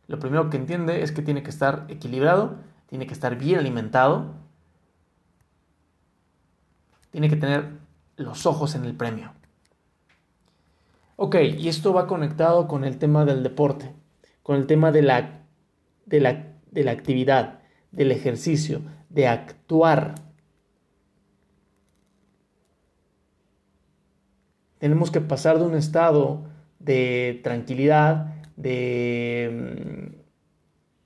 lo 0.08 0.18
primero 0.18 0.50
que 0.50 0.58
entiende 0.58 1.04
es 1.04 1.12
que 1.12 1.22
tiene 1.22 1.44
que 1.44 1.50
estar 1.50 1.86
equilibrado 1.90 2.56
tiene 2.88 3.06
que 3.06 3.14
estar 3.14 3.38
bien 3.38 3.60
alimentado, 3.60 4.34
tiene 7.12 7.30
que 7.30 7.36
tener 7.36 7.78
los 8.16 8.46
ojos 8.46 8.76
en 8.76 8.86
el 8.86 8.96
premio. 8.96 9.34
Ok, 11.18 11.36
y 11.58 11.68
esto 11.68 11.94
va 11.94 12.08
conectado 12.08 12.68
con 12.68 12.84
el 12.84 12.98
tema 12.98 13.26
del 13.26 13.44
deporte, 13.44 13.94
con 14.48 14.56
el 14.56 14.66
tema 14.66 14.94
de 14.94 15.02
la, 15.02 15.42
de 16.06 16.22
la, 16.22 16.54
de 16.72 16.86
la 16.86 16.92
actividad, 16.92 17.60
del 17.92 18.14
ejercicio, 18.14 18.82
de 19.10 19.28
actuar. 19.28 20.16
Tenemos 24.78 25.12
que 25.12 25.20
pasar 25.20 25.60
de 25.60 25.66
un 25.66 25.76
estado 25.76 26.46
de 26.80 27.42
tranquilidad, 27.44 28.36
de, 28.56 30.16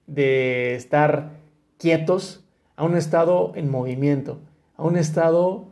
de 0.05 0.75
estar 0.75 1.39
quietos 1.79 2.45
a 2.75 2.83
un 2.83 2.95
estado 2.95 3.53
en 3.55 3.71
movimiento, 3.71 4.39
a 4.75 4.83
un 4.83 4.97
estado 4.97 5.71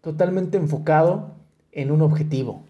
totalmente 0.00 0.56
enfocado 0.56 1.36
en 1.70 1.92
un 1.92 2.02
objetivo. 2.02 2.64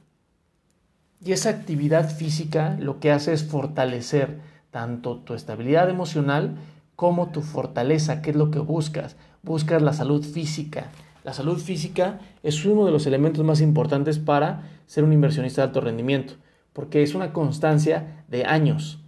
Y 1.25 1.33
esa 1.33 1.51
actividad 1.51 2.11
física 2.11 2.77
lo 2.81 2.99
que 2.99 3.13
hace 3.13 3.33
es 3.33 3.45
fortalecer 3.45 4.41
tanto 4.71 5.19
tu 5.19 5.35
estabilidad 5.35 5.89
emocional 5.89 6.57
como 6.97 7.31
tu 7.31 7.43
fortaleza, 7.43 8.23
qué 8.23 8.31
es 8.31 8.37
lo 8.37 8.51
que 8.51 8.59
buscas. 8.59 9.17
Buscas 9.43 9.83
la 9.83 9.93
salud 9.93 10.25
física. 10.25 10.91
La 11.23 11.33
salud 11.33 11.59
física 11.59 12.19
es 12.43 12.65
uno 12.65 12.85
de 12.85 12.91
los 12.91 13.07
elementos 13.07 13.45
más 13.45 13.61
importantes 13.61 14.19
para 14.19 14.69
ser 14.87 15.05
un 15.05 15.13
inversionista 15.13 15.63
de 15.63 15.69
alto 15.69 15.81
rendimiento, 15.81 16.35
porque 16.73 17.03
es 17.03 17.15
una 17.15 17.33
constancia 17.33 18.25
de 18.29 18.45
años 18.45 18.99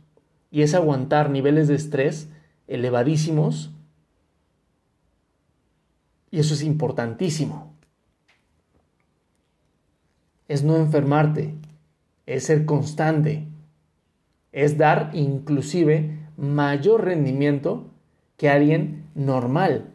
y 0.53 0.63
es 0.63 0.75
aguantar 0.75 1.31
niveles 1.31 1.67
de 1.67 1.75
estrés 1.75 2.29
elevadísimos 2.69 3.73
y 6.31 6.39
eso 6.39 6.55
es 6.55 6.63
importantísimo. 6.63 7.75
Es 10.47 10.63
no 10.63 10.77
enfermarte, 10.77 11.55
es 12.27 12.45
ser 12.45 12.65
constante, 12.67 13.49
es 14.53 14.79
dar 14.79 15.11
inclusive 15.15 16.19
mayor 16.37 17.05
rendimiento 17.05 17.91
que 18.37 18.49
alguien 18.49 19.11
normal. 19.15 19.95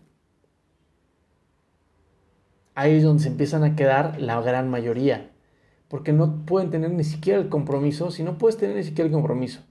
Ahí 2.75 2.95
es 2.95 3.03
donde 3.03 3.23
se 3.23 3.29
empiezan 3.29 3.63
a 3.63 3.75
quedar 3.75 4.21
la 4.21 4.39
gran 4.41 4.69
mayoría, 4.69 5.31
porque 5.87 6.13
no 6.13 6.45
pueden 6.45 6.69
tener 6.69 6.91
ni 6.91 7.03
siquiera 7.03 7.39
el 7.39 7.49
compromiso, 7.49 8.11
si 8.11 8.23
no 8.23 8.37
puedes 8.37 8.57
tener 8.57 8.75
ni 8.75 8.83
siquiera 8.83 9.07
el 9.07 9.13
compromiso 9.13 9.61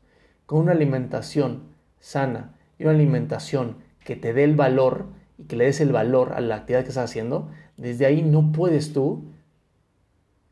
con 0.49 0.61
una 0.61 0.73
alimentación 0.73 1.75
sana 1.99 2.55
y 2.79 2.85
una 2.85 2.93
alimentación 2.93 3.77
que 4.03 4.17
te 4.17 4.33
dé 4.33 4.45
el 4.45 4.57
valor 4.57 5.09
y 5.37 5.45
que 5.45 5.57
le 5.57 5.67
des 5.67 5.83
el 5.83 5.93
valor 5.93 6.33
a 6.33 6.41
la 6.41 6.57
actividad 6.57 6.85
que 6.85 6.89
estás 6.89 7.11
haciendo, 7.11 7.51
desde 7.77 8.07
ahí 8.07 8.23
no 8.23 8.51
puedes 8.51 8.95
tú 8.95 9.25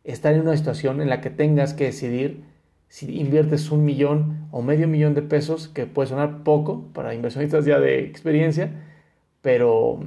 estar 0.06 0.34
en 0.34 0.42
una 0.42 0.56
situación 0.56 1.00
en 1.00 1.08
la 1.08 1.20
que 1.20 1.30
tengas 1.30 1.74
que 1.74 1.84
decidir 1.84 2.44
si 2.88 3.18
inviertes 3.18 3.70
un 3.70 3.84
millón 3.84 4.48
o 4.52 4.62
medio 4.62 4.86
millón 4.86 5.14
de 5.14 5.22
pesos, 5.22 5.68
que 5.68 5.86
puede 5.86 6.08
sonar 6.08 6.44
poco 6.44 6.84
para 6.92 7.14
inversionistas 7.14 7.64
ya 7.64 7.80
de 7.80 8.04
experiencia, 8.04 8.70
pero 9.42 10.00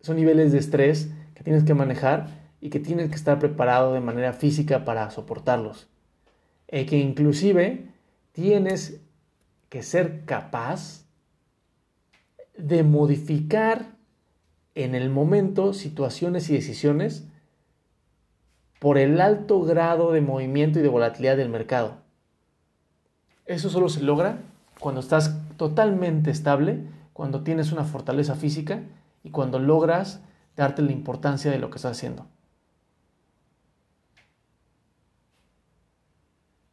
son 0.00 0.16
niveles 0.16 0.52
de 0.52 0.58
estrés 0.58 1.10
que 1.34 1.44
tienes 1.44 1.64
que 1.64 1.74
manejar 1.74 2.28
y 2.60 2.70
que 2.70 2.80
tienes 2.80 3.08
que 3.08 3.14
estar 3.14 3.38
preparado 3.38 3.94
de 3.94 4.00
manera 4.00 4.32
física 4.32 4.84
para 4.84 5.10
soportarlos. 5.10 5.88
eh, 6.68 6.84
que 6.84 6.98
inclusive 6.98 7.86
tienes 8.32 9.00
que 9.68 9.82
ser 9.82 10.24
capaz 10.24 11.06
de 12.58 12.82
modificar 12.82 13.96
en 14.74 14.94
el 14.94 15.10
momento 15.10 15.72
situaciones 15.72 16.50
y 16.50 16.54
decisiones 16.54 17.25
por 18.86 18.98
el 18.98 19.20
alto 19.20 19.62
grado 19.62 20.12
de 20.12 20.20
movimiento 20.20 20.78
y 20.78 20.82
de 20.82 20.88
volatilidad 20.88 21.36
del 21.36 21.48
mercado. 21.48 21.96
Eso 23.44 23.68
solo 23.68 23.88
se 23.88 24.00
logra 24.00 24.38
cuando 24.78 25.00
estás 25.00 25.40
totalmente 25.56 26.30
estable, 26.30 26.84
cuando 27.12 27.42
tienes 27.42 27.72
una 27.72 27.82
fortaleza 27.82 28.36
física 28.36 28.82
y 29.24 29.30
cuando 29.30 29.58
logras 29.58 30.20
darte 30.54 30.82
la 30.82 30.92
importancia 30.92 31.50
de 31.50 31.58
lo 31.58 31.68
que 31.68 31.78
estás 31.78 31.98
haciendo. 31.98 32.28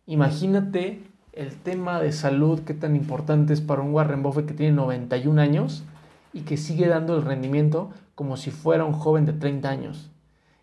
Imagínate 0.05 1.01
el 1.31 1.55
tema 1.55 1.99
de 1.99 2.11
salud, 2.11 2.59
qué 2.59 2.75
tan 2.75 2.95
importante 2.95 3.53
es 3.53 3.61
para 3.61 3.81
un 3.81 3.91
Warren 3.91 4.21
Buffett 4.21 4.45
que 4.45 4.53
tiene 4.53 4.73
91 4.73 5.41
años 5.41 5.83
y 6.31 6.41
que 6.41 6.57
sigue 6.57 6.85
dando 6.85 7.15
el 7.15 7.23
rendimiento 7.23 7.89
como 8.13 8.37
si 8.37 8.51
fuera 8.51 8.85
un 8.85 8.93
joven 8.93 9.25
de 9.25 9.33
30 9.33 9.67
años. 9.67 10.11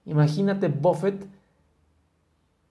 Imagínate 0.07 0.69
Buffett 0.69 1.40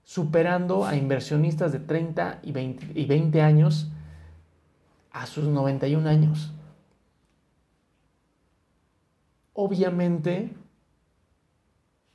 superando 0.09 0.85
a 0.85 0.95
inversionistas 0.95 1.71
de 1.71 1.77
30 1.77 2.39
y 2.41 2.51
20, 2.51 2.99
y 2.99 3.05
20 3.05 3.43
años 3.43 3.91
a 5.11 5.27
sus 5.27 5.43
91 5.43 6.10
años. 6.10 6.51
Obviamente 9.53 10.51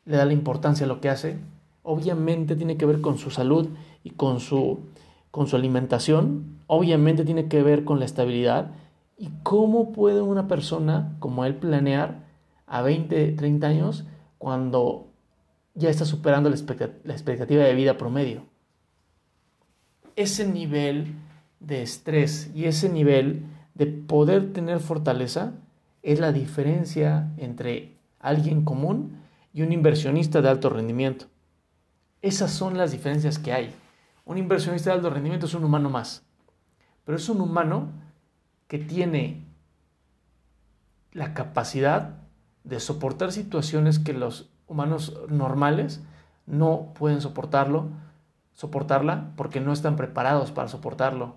le 0.06 0.16
da 0.16 0.24
la 0.24 0.32
importancia 0.32 0.86
a 0.86 0.88
lo 0.88 1.00
que 1.00 1.08
hace, 1.08 1.38
obviamente 1.84 2.56
tiene 2.56 2.76
que 2.76 2.84
ver 2.84 3.00
con 3.00 3.16
su 3.16 3.30
salud 3.30 3.68
y 4.02 4.10
con 4.10 4.40
su, 4.40 4.80
con 5.30 5.46
su 5.46 5.54
alimentación, 5.54 6.58
obviamente 6.66 7.24
tiene 7.24 7.46
que 7.46 7.62
ver 7.62 7.84
con 7.84 8.00
la 8.00 8.06
estabilidad. 8.06 8.72
Y 9.16 9.30
cómo 9.44 9.92
puede 9.92 10.20
una 10.20 10.48
persona 10.48 11.14
como 11.20 11.44
él 11.44 11.54
planear 11.54 12.24
a 12.66 12.82
20, 12.82 13.34
30 13.34 13.66
años 13.68 14.04
cuando 14.38 15.13
ya 15.74 15.90
está 15.90 16.04
superando 16.04 16.48
la 16.48 16.56
expectativa 17.14 17.64
de 17.64 17.74
vida 17.74 17.98
promedio. 17.98 18.46
Ese 20.16 20.46
nivel 20.46 21.14
de 21.60 21.82
estrés 21.82 22.50
y 22.54 22.66
ese 22.66 22.88
nivel 22.88 23.44
de 23.74 23.86
poder 23.86 24.52
tener 24.52 24.80
fortaleza 24.80 25.54
es 26.02 26.20
la 26.20 26.32
diferencia 26.32 27.32
entre 27.36 27.96
alguien 28.20 28.64
común 28.64 29.20
y 29.52 29.62
un 29.62 29.72
inversionista 29.72 30.40
de 30.42 30.48
alto 30.48 30.70
rendimiento. 30.70 31.26
Esas 32.22 32.52
son 32.52 32.78
las 32.78 32.92
diferencias 32.92 33.38
que 33.38 33.52
hay. 33.52 33.74
Un 34.24 34.38
inversionista 34.38 34.90
de 34.90 34.96
alto 34.96 35.10
rendimiento 35.10 35.46
es 35.46 35.54
un 35.54 35.64
humano 35.64 35.90
más, 35.90 36.24
pero 37.04 37.18
es 37.18 37.28
un 37.28 37.40
humano 37.40 37.90
que 38.68 38.78
tiene 38.78 39.44
la 41.12 41.34
capacidad 41.34 42.16
de 42.64 42.80
soportar 42.80 43.32
situaciones 43.32 43.98
que 43.98 44.14
los 44.14 44.53
humanos 44.74 45.16
normales 45.28 46.02
no 46.46 46.92
pueden 46.94 47.20
soportarlo, 47.20 47.88
soportarla 48.52 49.30
porque 49.36 49.60
no 49.60 49.72
están 49.72 49.94
preparados 49.94 50.50
para 50.50 50.68
soportarlo 50.68 51.36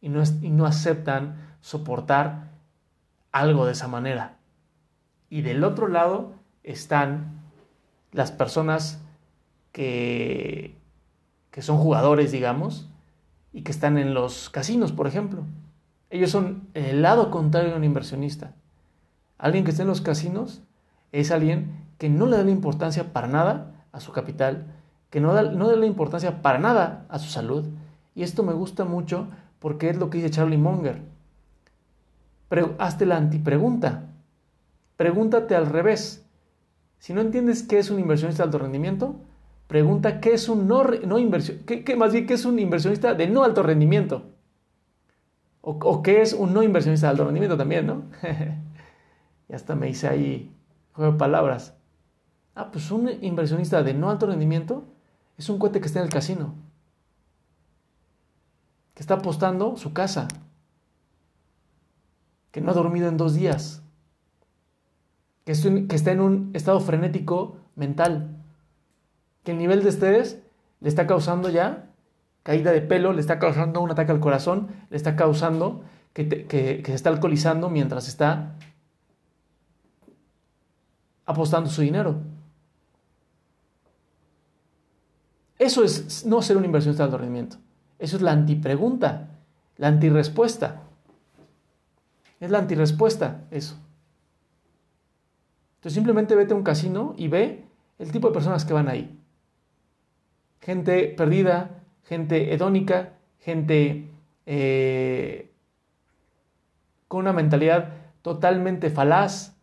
y 0.00 0.08
no, 0.08 0.22
y 0.40 0.48
no 0.48 0.64
aceptan 0.64 1.36
soportar 1.60 2.50
algo 3.32 3.66
de 3.66 3.72
esa 3.72 3.86
manera. 3.86 4.38
Y 5.28 5.42
del 5.42 5.62
otro 5.62 5.88
lado 5.88 6.32
están 6.62 7.40
las 8.12 8.32
personas 8.32 9.02
que, 9.72 10.76
que 11.50 11.62
son 11.62 11.76
jugadores, 11.76 12.32
digamos, 12.32 12.88
y 13.52 13.62
que 13.62 13.72
están 13.72 13.98
en 13.98 14.14
los 14.14 14.48
casinos, 14.48 14.92
por 14.92 15.06
ejemplo. 15.06 15.44
Ellos 16.08 16.30
son 16.30 16.68
el 16.72 17.02
lado 17.02 17.30
contrario 17.30 17.70
de 17.70 17.76
un 17.76 17.84
inversionista. 17.84 18.54
Alguien 19.36 19.64
que 19.64 19.70
está 19.70 19.82
en 19.82 19.88
los 19.88 20.00
casinos 20.00 20.62
es 21.12 21.30
alguien 21.30 21.81
que 22.02 22.08
no 22.08 22.26
le 22.26 22.36
da 22.36 22.42
la 22.42 22.50
importancia 22.50 23.12
para 23.12 23.28
nada 23.28 23.86
a 23.92 24.00
su 24.00 24.10
capital, 24.10 24.66
que 25.08 25.20
no, 25.20 25.34
da, 25.34 25.44
no 25.44 25.68
da 25.68 25.76
la 25.76 25.86
importancia 25.86 26.42
para 26.42 26.58
nada 26.58 27.06
a 27.08 27.20
su 27.20 27.30
salud. 27.30 27.64
Y 28.16 28.24
esto 28.24 28.42
me 28.42 28.54
gusta 28.54 28.84
mucho 28.84 29.28
porque 29.60 29.88
es 29.88 29.98
lo 29.98 30.10
que 30.10 30.18
dice 30.18 30.30
Charlie 30.30 30.58
Munger. 30.58 31.00
Pero 32.48 32.74
hazte 32.80 33.06
la 33.06 33.18
antipregunta. 33.18 34.08
Pregúntate 34.96 35.54
al 35.54 35.66
revés. 35.66 36.26
Si 36.98 37.12
no 37.12 37.20
entiendes 37.20 37.62
qué 37.62 37.78
es 37.78 37.88
un 37.88 38.00
inversionista 38.00 38.42
de 38.42 38.48
alto 38.48 38.58
rendimiento, 38.58 39.14
pregunta 39.68 40.18
qué 40.18 40.34
es 40.34 40.48
un 40.48 40.66
no, 40.66 40.82
no 40.82 41.18
qué, 41.66 41.94
más 41.94 42.12
bien 42.12 42.26
qué 42.26 42.34
es 42.34 42.44
un 42.44 42.58
inversionista 42.58 43.14
de 43.14 43.28
no 43.28 43.44
alto 43.44 43.62
rendimiento. 43.62 44.24
O, 45.60 46.02
qué 46.02 46.20
es 46.20 46.32
un 46.32 46.52
no 46.52 46.64
inversionista 46.64 47.06
de 47.06 47.10
alto 47.12 47.24
rendimiento 47.26 47.56
también, 47.56 47.86
¿no? 47.86 48.02
y 49.48 49.52
hasta 49.52 49.76
me 49.76 49.88
hice 49.88 50.08
ahí 50.08 50.52
juego 50.94 51.12
de 51.12 51.18
palabras. 51.18 51.76
Ah, 52.54 52.70
pues 52.70 52.90
un 52.90 53.10
inversionista 53.22 53.82
de 53.82 53.94
no 53.94 54.10
alto 54.10 54.26
rendimiento 54.26 54.84
es 55.38 55.48
un 55.48 55.58
cuate 55.58 55.80
que 55.80 55.86
está 55.86 56.00
en 56.00 56.06
el 56.06 56.12
casino, 56.12 56.54
que 58.94 59.02
está 59.02 59.14
apostando 59.14 59.76
su 59.76 59.92
casa, 59.92 60.28
que 62.50 62.60
no 62.60 62.70
ha 62.70 62.74
dormido 62.74 63.08
en 63.08 63.16
dos 63.16 63.34
días, 63.34 63.82
que, 65.44 65.52
está 65.52 66.12
en 66.12 66.20
un 66.20 66.50
estado 66.52 66.80
frenético 66.80 67.56
mental, 67.74 68.36
que 69.44 69.52
el 69.52 69.58
nivel 69.58 69.82
de 69.82 69.88
estrés 69.88 70.38
le 70.80 70.88
está 70.88 71.06
causando 71.06 71.48
ya 71.48 71.88
caída 72.42 72.72
de 72.72 72.82
pelo, 72.82 73.12
le 73.12 73.20
está 73.20 73.38
causando 73.38 73.80
un 73.80 73.90
ataque 73.90 74.12
al 74.12 74.20
corazón, 74.20 74.68
le 74.90 74.96
está 74.96 75.16
causando 75.16 75.84
que, 76.12 76.82
se 76.84 76.94
está 76.94 77.08
alcoholizando 77.08 77.70
mientras 77.70 78.08
está 78.08 78.56
apostando 81.24 81.70
su 81.70 81.82
dinero. 81.82 82.20
Eso 85.62 85.84
es 85.84 86.26
no 86.26 86.42
ser 86.42 86.56
un 86.56 86.64
inversionista 86.64 87.04
de 87.04 87.06
alto 87.06 87.18
rendimiento. 87.18 87.56
Eso 88.00 88.16
es 88.16 88.22
la 88.22 88.32
antipregunta, 88.32 89.28
la 89.76 89.86
antirespuesta. 89.86 90.82
Es 92.40 92.50
la 92.50 92.58
antirespuesta, 92.58 93.44
eso. 93.52 93.78
Entonces 95.76 95.94
simplemente 95.94 96.34
vete 96.34 96.52
a 96.52 96.56
un 96.56 96.64
casino 96.64 97.14
y 97.16 97.28
ve 97.28 97.64
el 98.00 98.10
tipo 98.10 98.26
de 98.26 98.34
personas 98.34 98.64
que 98.64 98.72
van 98.72 98.88
ahí. 98.88 99.16
Gente 100.60 101.14
perdida, 101.16 101.82
gente 102.02 102.52
hedónica, 102.52 103.12
gente 103.38 104.10
eh, 104.46 105.52
con 107.06 107.20
una 107.20 107.32
mentalidad 107.32 107.90
totalmente 108.22 108.90
falaz, 108.90 109.54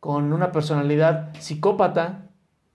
con 0.00 0.32
una 0.32 0.50
personalidad 0.50 1.32
psicópata, 1.38 2.30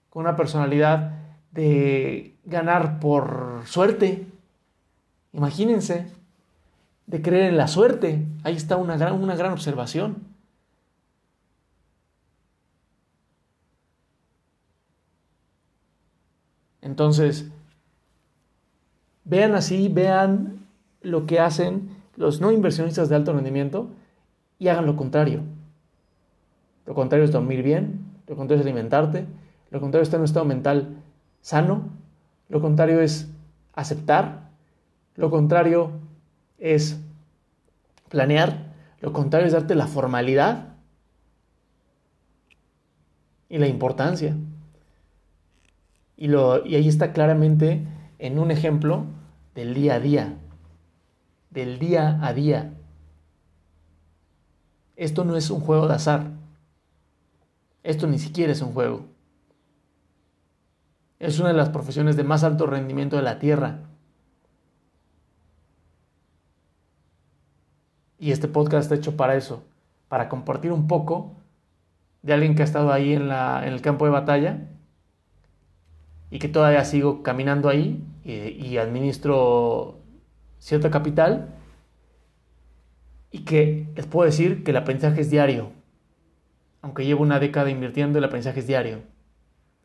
con 0.10 0.22
una 0.22 0.38
personalidad 0.38 1.21
de 1.52 2.36
ganar 2.46 3.00
por 3.00 3.62
suerte. 3.66 4.28
Imagínense, 5.34 6.08
de 7.08 7.22
creer 7.22 7.50
en 7.50 7.58
la 7.58 7.68
suerte. 7.68 8.26
Ahí 8.44 8.56
está 8.56 8.78
una 8.78 8.98
gran, 8.98 9.14
una 9.14 9.36
gran 9.36 9.52
observación. 9.52 10.32
Entonces, 16.82 17.52
vean 19.24 19.54
así, 19.56 19.88
vean 19.88 20.66
lo 21.02 21.26
que 21.26 21.40
hacen 21.40 21.90
los 22.16 22.42
no 22.42 22.52
inversionistas 22.52 23.10
de 23.10 23.16
alto 23.16 23.34
rendimiento 23.34 23.90
y 24.60 24.68
hagan 24.68 24.86
lo 24.86 24.96
contrario. 24.96 25.42
Lo 26.86 26.94
contrario 26.94 27.26
es 27.26 27.32
dormir 27.32 27.64
bien, 27.64 28.06
lo 28.28 28.36
contrario 28.36 28.62
es 28.62 28.68
alimentarte, 28.68 29.26
lo 29.70 29.80
contrario 29.80 30.04
es 30.04 30.14
en 30.14 30.20
un 30.20 30.26
estado 30.26 30.46
mental 30.46 31.01
sano, 31.42 31.90
lo 32.50 32.62
contrario 32.62 33.02
es 33.02 33.30
aceptar, 33.74 34.50
lo 35.16 35.30
contrario 35.30 35.92
es 36.58 37.00
planear, 38.10 38.74
lo 39.00 39.14
contrario 39.14 39.48
es 39.48 39.54
darte 39.54 39.76
la 39.76 39.88
formalidad 39.88 40.76
y 43.50 43.58
la 43.58 43.68
importancia. 43.68 44.36
Y, 46.16 46.28
lo, 46.28 46.66
y 46.66 46.76
ahí 46.76 46.88
está 46.88 47.14
claramente 47.14 47.86
en 48.20 48.38
un 48.38 48.52
ejemplo 48.52 49.06
del 49.56 49.74
día 49.74 49.96
a 49.96 50.00
día, 50.00 50.38
del 51.50 51.80
día 51.80 52.20
a 52.22 52.34
día. 52.34 52.74
Esto 54.96 55.26
no 55.26 55.36
es 55.36 55.50
un 55.50 55.62
juego 55.62 55.88
de 55.88 55.96
azar. 55.96 56.32
Esto 57.84 58.06
ni 58.08 58.20
siquiera 58.20 58.54
es 58.54 58.62
un 58.62 58.74
juego. 58.74 59.11
Es 61.22 61.38
una 61.38 61.50
de 61.50 61.54
las 61.54 61.70
profesiones 61.70 62.16
de 62.16 62.24
más 62.24 62.44
alto 62.44 62.66
rendimiento 62.66 63.16
de 63.16 63.22
la 63.22 63.38
Tierra. 63.38 63.82
Y 68.18 68.32
este 68.32 68.48
podcast 68.48 68.86
está 68.86 68.96
hecho 68.96 69.16
para 69.16 69.36
eso, 69.36 69.64
para 70.08 70.30
compartir 70.30 70.72
un 70.72 70.88
poco 70.88 71.34
de 72.24 72.34
alguien 72.34 72.56
que 72.56 72.64
ha 72.64 72.66
estado 72.66 72.92
ahí 72.92 73.14
en, 73.14 73.30
el 73.30 73.82
campo 73.82 74.06
de 74.06 74.12
batalla 74.12 74.68
y 76.32 76.40
que 76.40 76.48
todavía 76.48 76.84
sigo 76.86 77.22
caminando 77.22 77.70
ahí 77.70 78.04
y, 78.26 78.78
administro 78.78 80.00
cierto 80.58 80.90
capital 80.90 81.50
y 83.30 83.46
que 83.46 83.88
les 83.96 84.08
puedo 84.08 84.26
decir 84.26 84.64
que 84.64 84.72
el 84.72 84.78
aprendizaje 84.78 85.22
es 85.22 85.30
diario. 85.30 85.72
Aunque 86.82 87.06
llevo 87.06 87.22
una 87.22 87.40
década 87.40 87.70
invirtiendo, 87.70 88.18
el 88.18 88.26
aprendizaje 88.26 88.62
es 88.62 88.66
diario. 88.66 89.11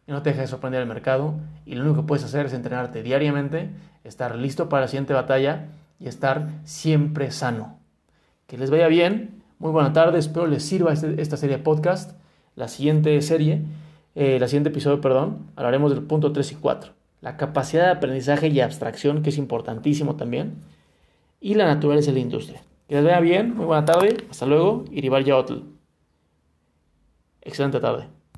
Y 0.07 0.13
no 0.13 0.23
te 0.23 0.31
dejes 0.31 0.51
sorprender 0.51 0.83
el 0.83 0.89
mercado 0.89 1.35
y 1.65 1.75
lo 1.75 1.83
único 1.85 2.03
que 2.03 2.07
puedes 2.07 2.25
hacer 2.25 2.47
es 2.47 2.53
entrenarte 2.53 3.03
diariamente, 3.03 3.71
estar 4.05 4.37
listo 4.37 4.69
para 4.69 4.83
la 4.83 4.89
siguiente 4.89 5.13
batalla 5.13 5.69
y 5.99 6.07
estar 6.09 6.49
siempre 6.65 7.31
sano. 7.31 7.79
Que 8.47 8.57
les 8.57 8.71
vaya 8.71 8.87
bien, 8.87 9.43
muy 9.59 9.73
buena 9.73 9.93
tarde, 9.93 10.19
espero 10.19 10.47
les 10.47 10.63
sirva 10.63 10.93
este, 10.93 11.21
esta 11.21 11.37
serie 11.37 11.57
de 11.57 11.63
podcast, 11.63 12.13
la 12.55 12.69
siguiente 12.69 13.21
serie 13.23 13.65
eh, 14.17 14.37
el 14.37 14.49
siguiente 14.49 14.71
episodio, 14.71 15.01
perdón, 15.03 15.51
hablaremos 15.57 15.91
del 15.93 16.03
punto 16.03 16.33
3 16.33 16.53
y 16.53 16.55
4. 16.57 16.93
La 17.21 17.37
capacidad 17.37 17.85
de 17.85 17.91
aprendizaje 17.91 18.49
y 18.49 18.61
abstracción, 18.61 19.23
que 19.23 19.29
es 19.29 19.37
importantísimo 19.37 20.17
también. 20.17 20.55
Y 21.39 21.55
la 21.55 21.67
naturaleza 21.67 22.11
de 22.11 22.15
la 22.15 22.21
industria. 22.21 22.63
Que 22.89 22.95
les 22.97 23.05
vea 23.05 23.21
bien, 23.21 23.55
muy 23.55 23.67
buena 23.67 23.85
tarde, 23.85 24.17
hasta 24.31 24.47
luego, 24.47 24.87
Iribar 24.91 25.23
Yaotl. 25.23 25.59
Excelente 27.43 27.79
tarde. 27.79 28.16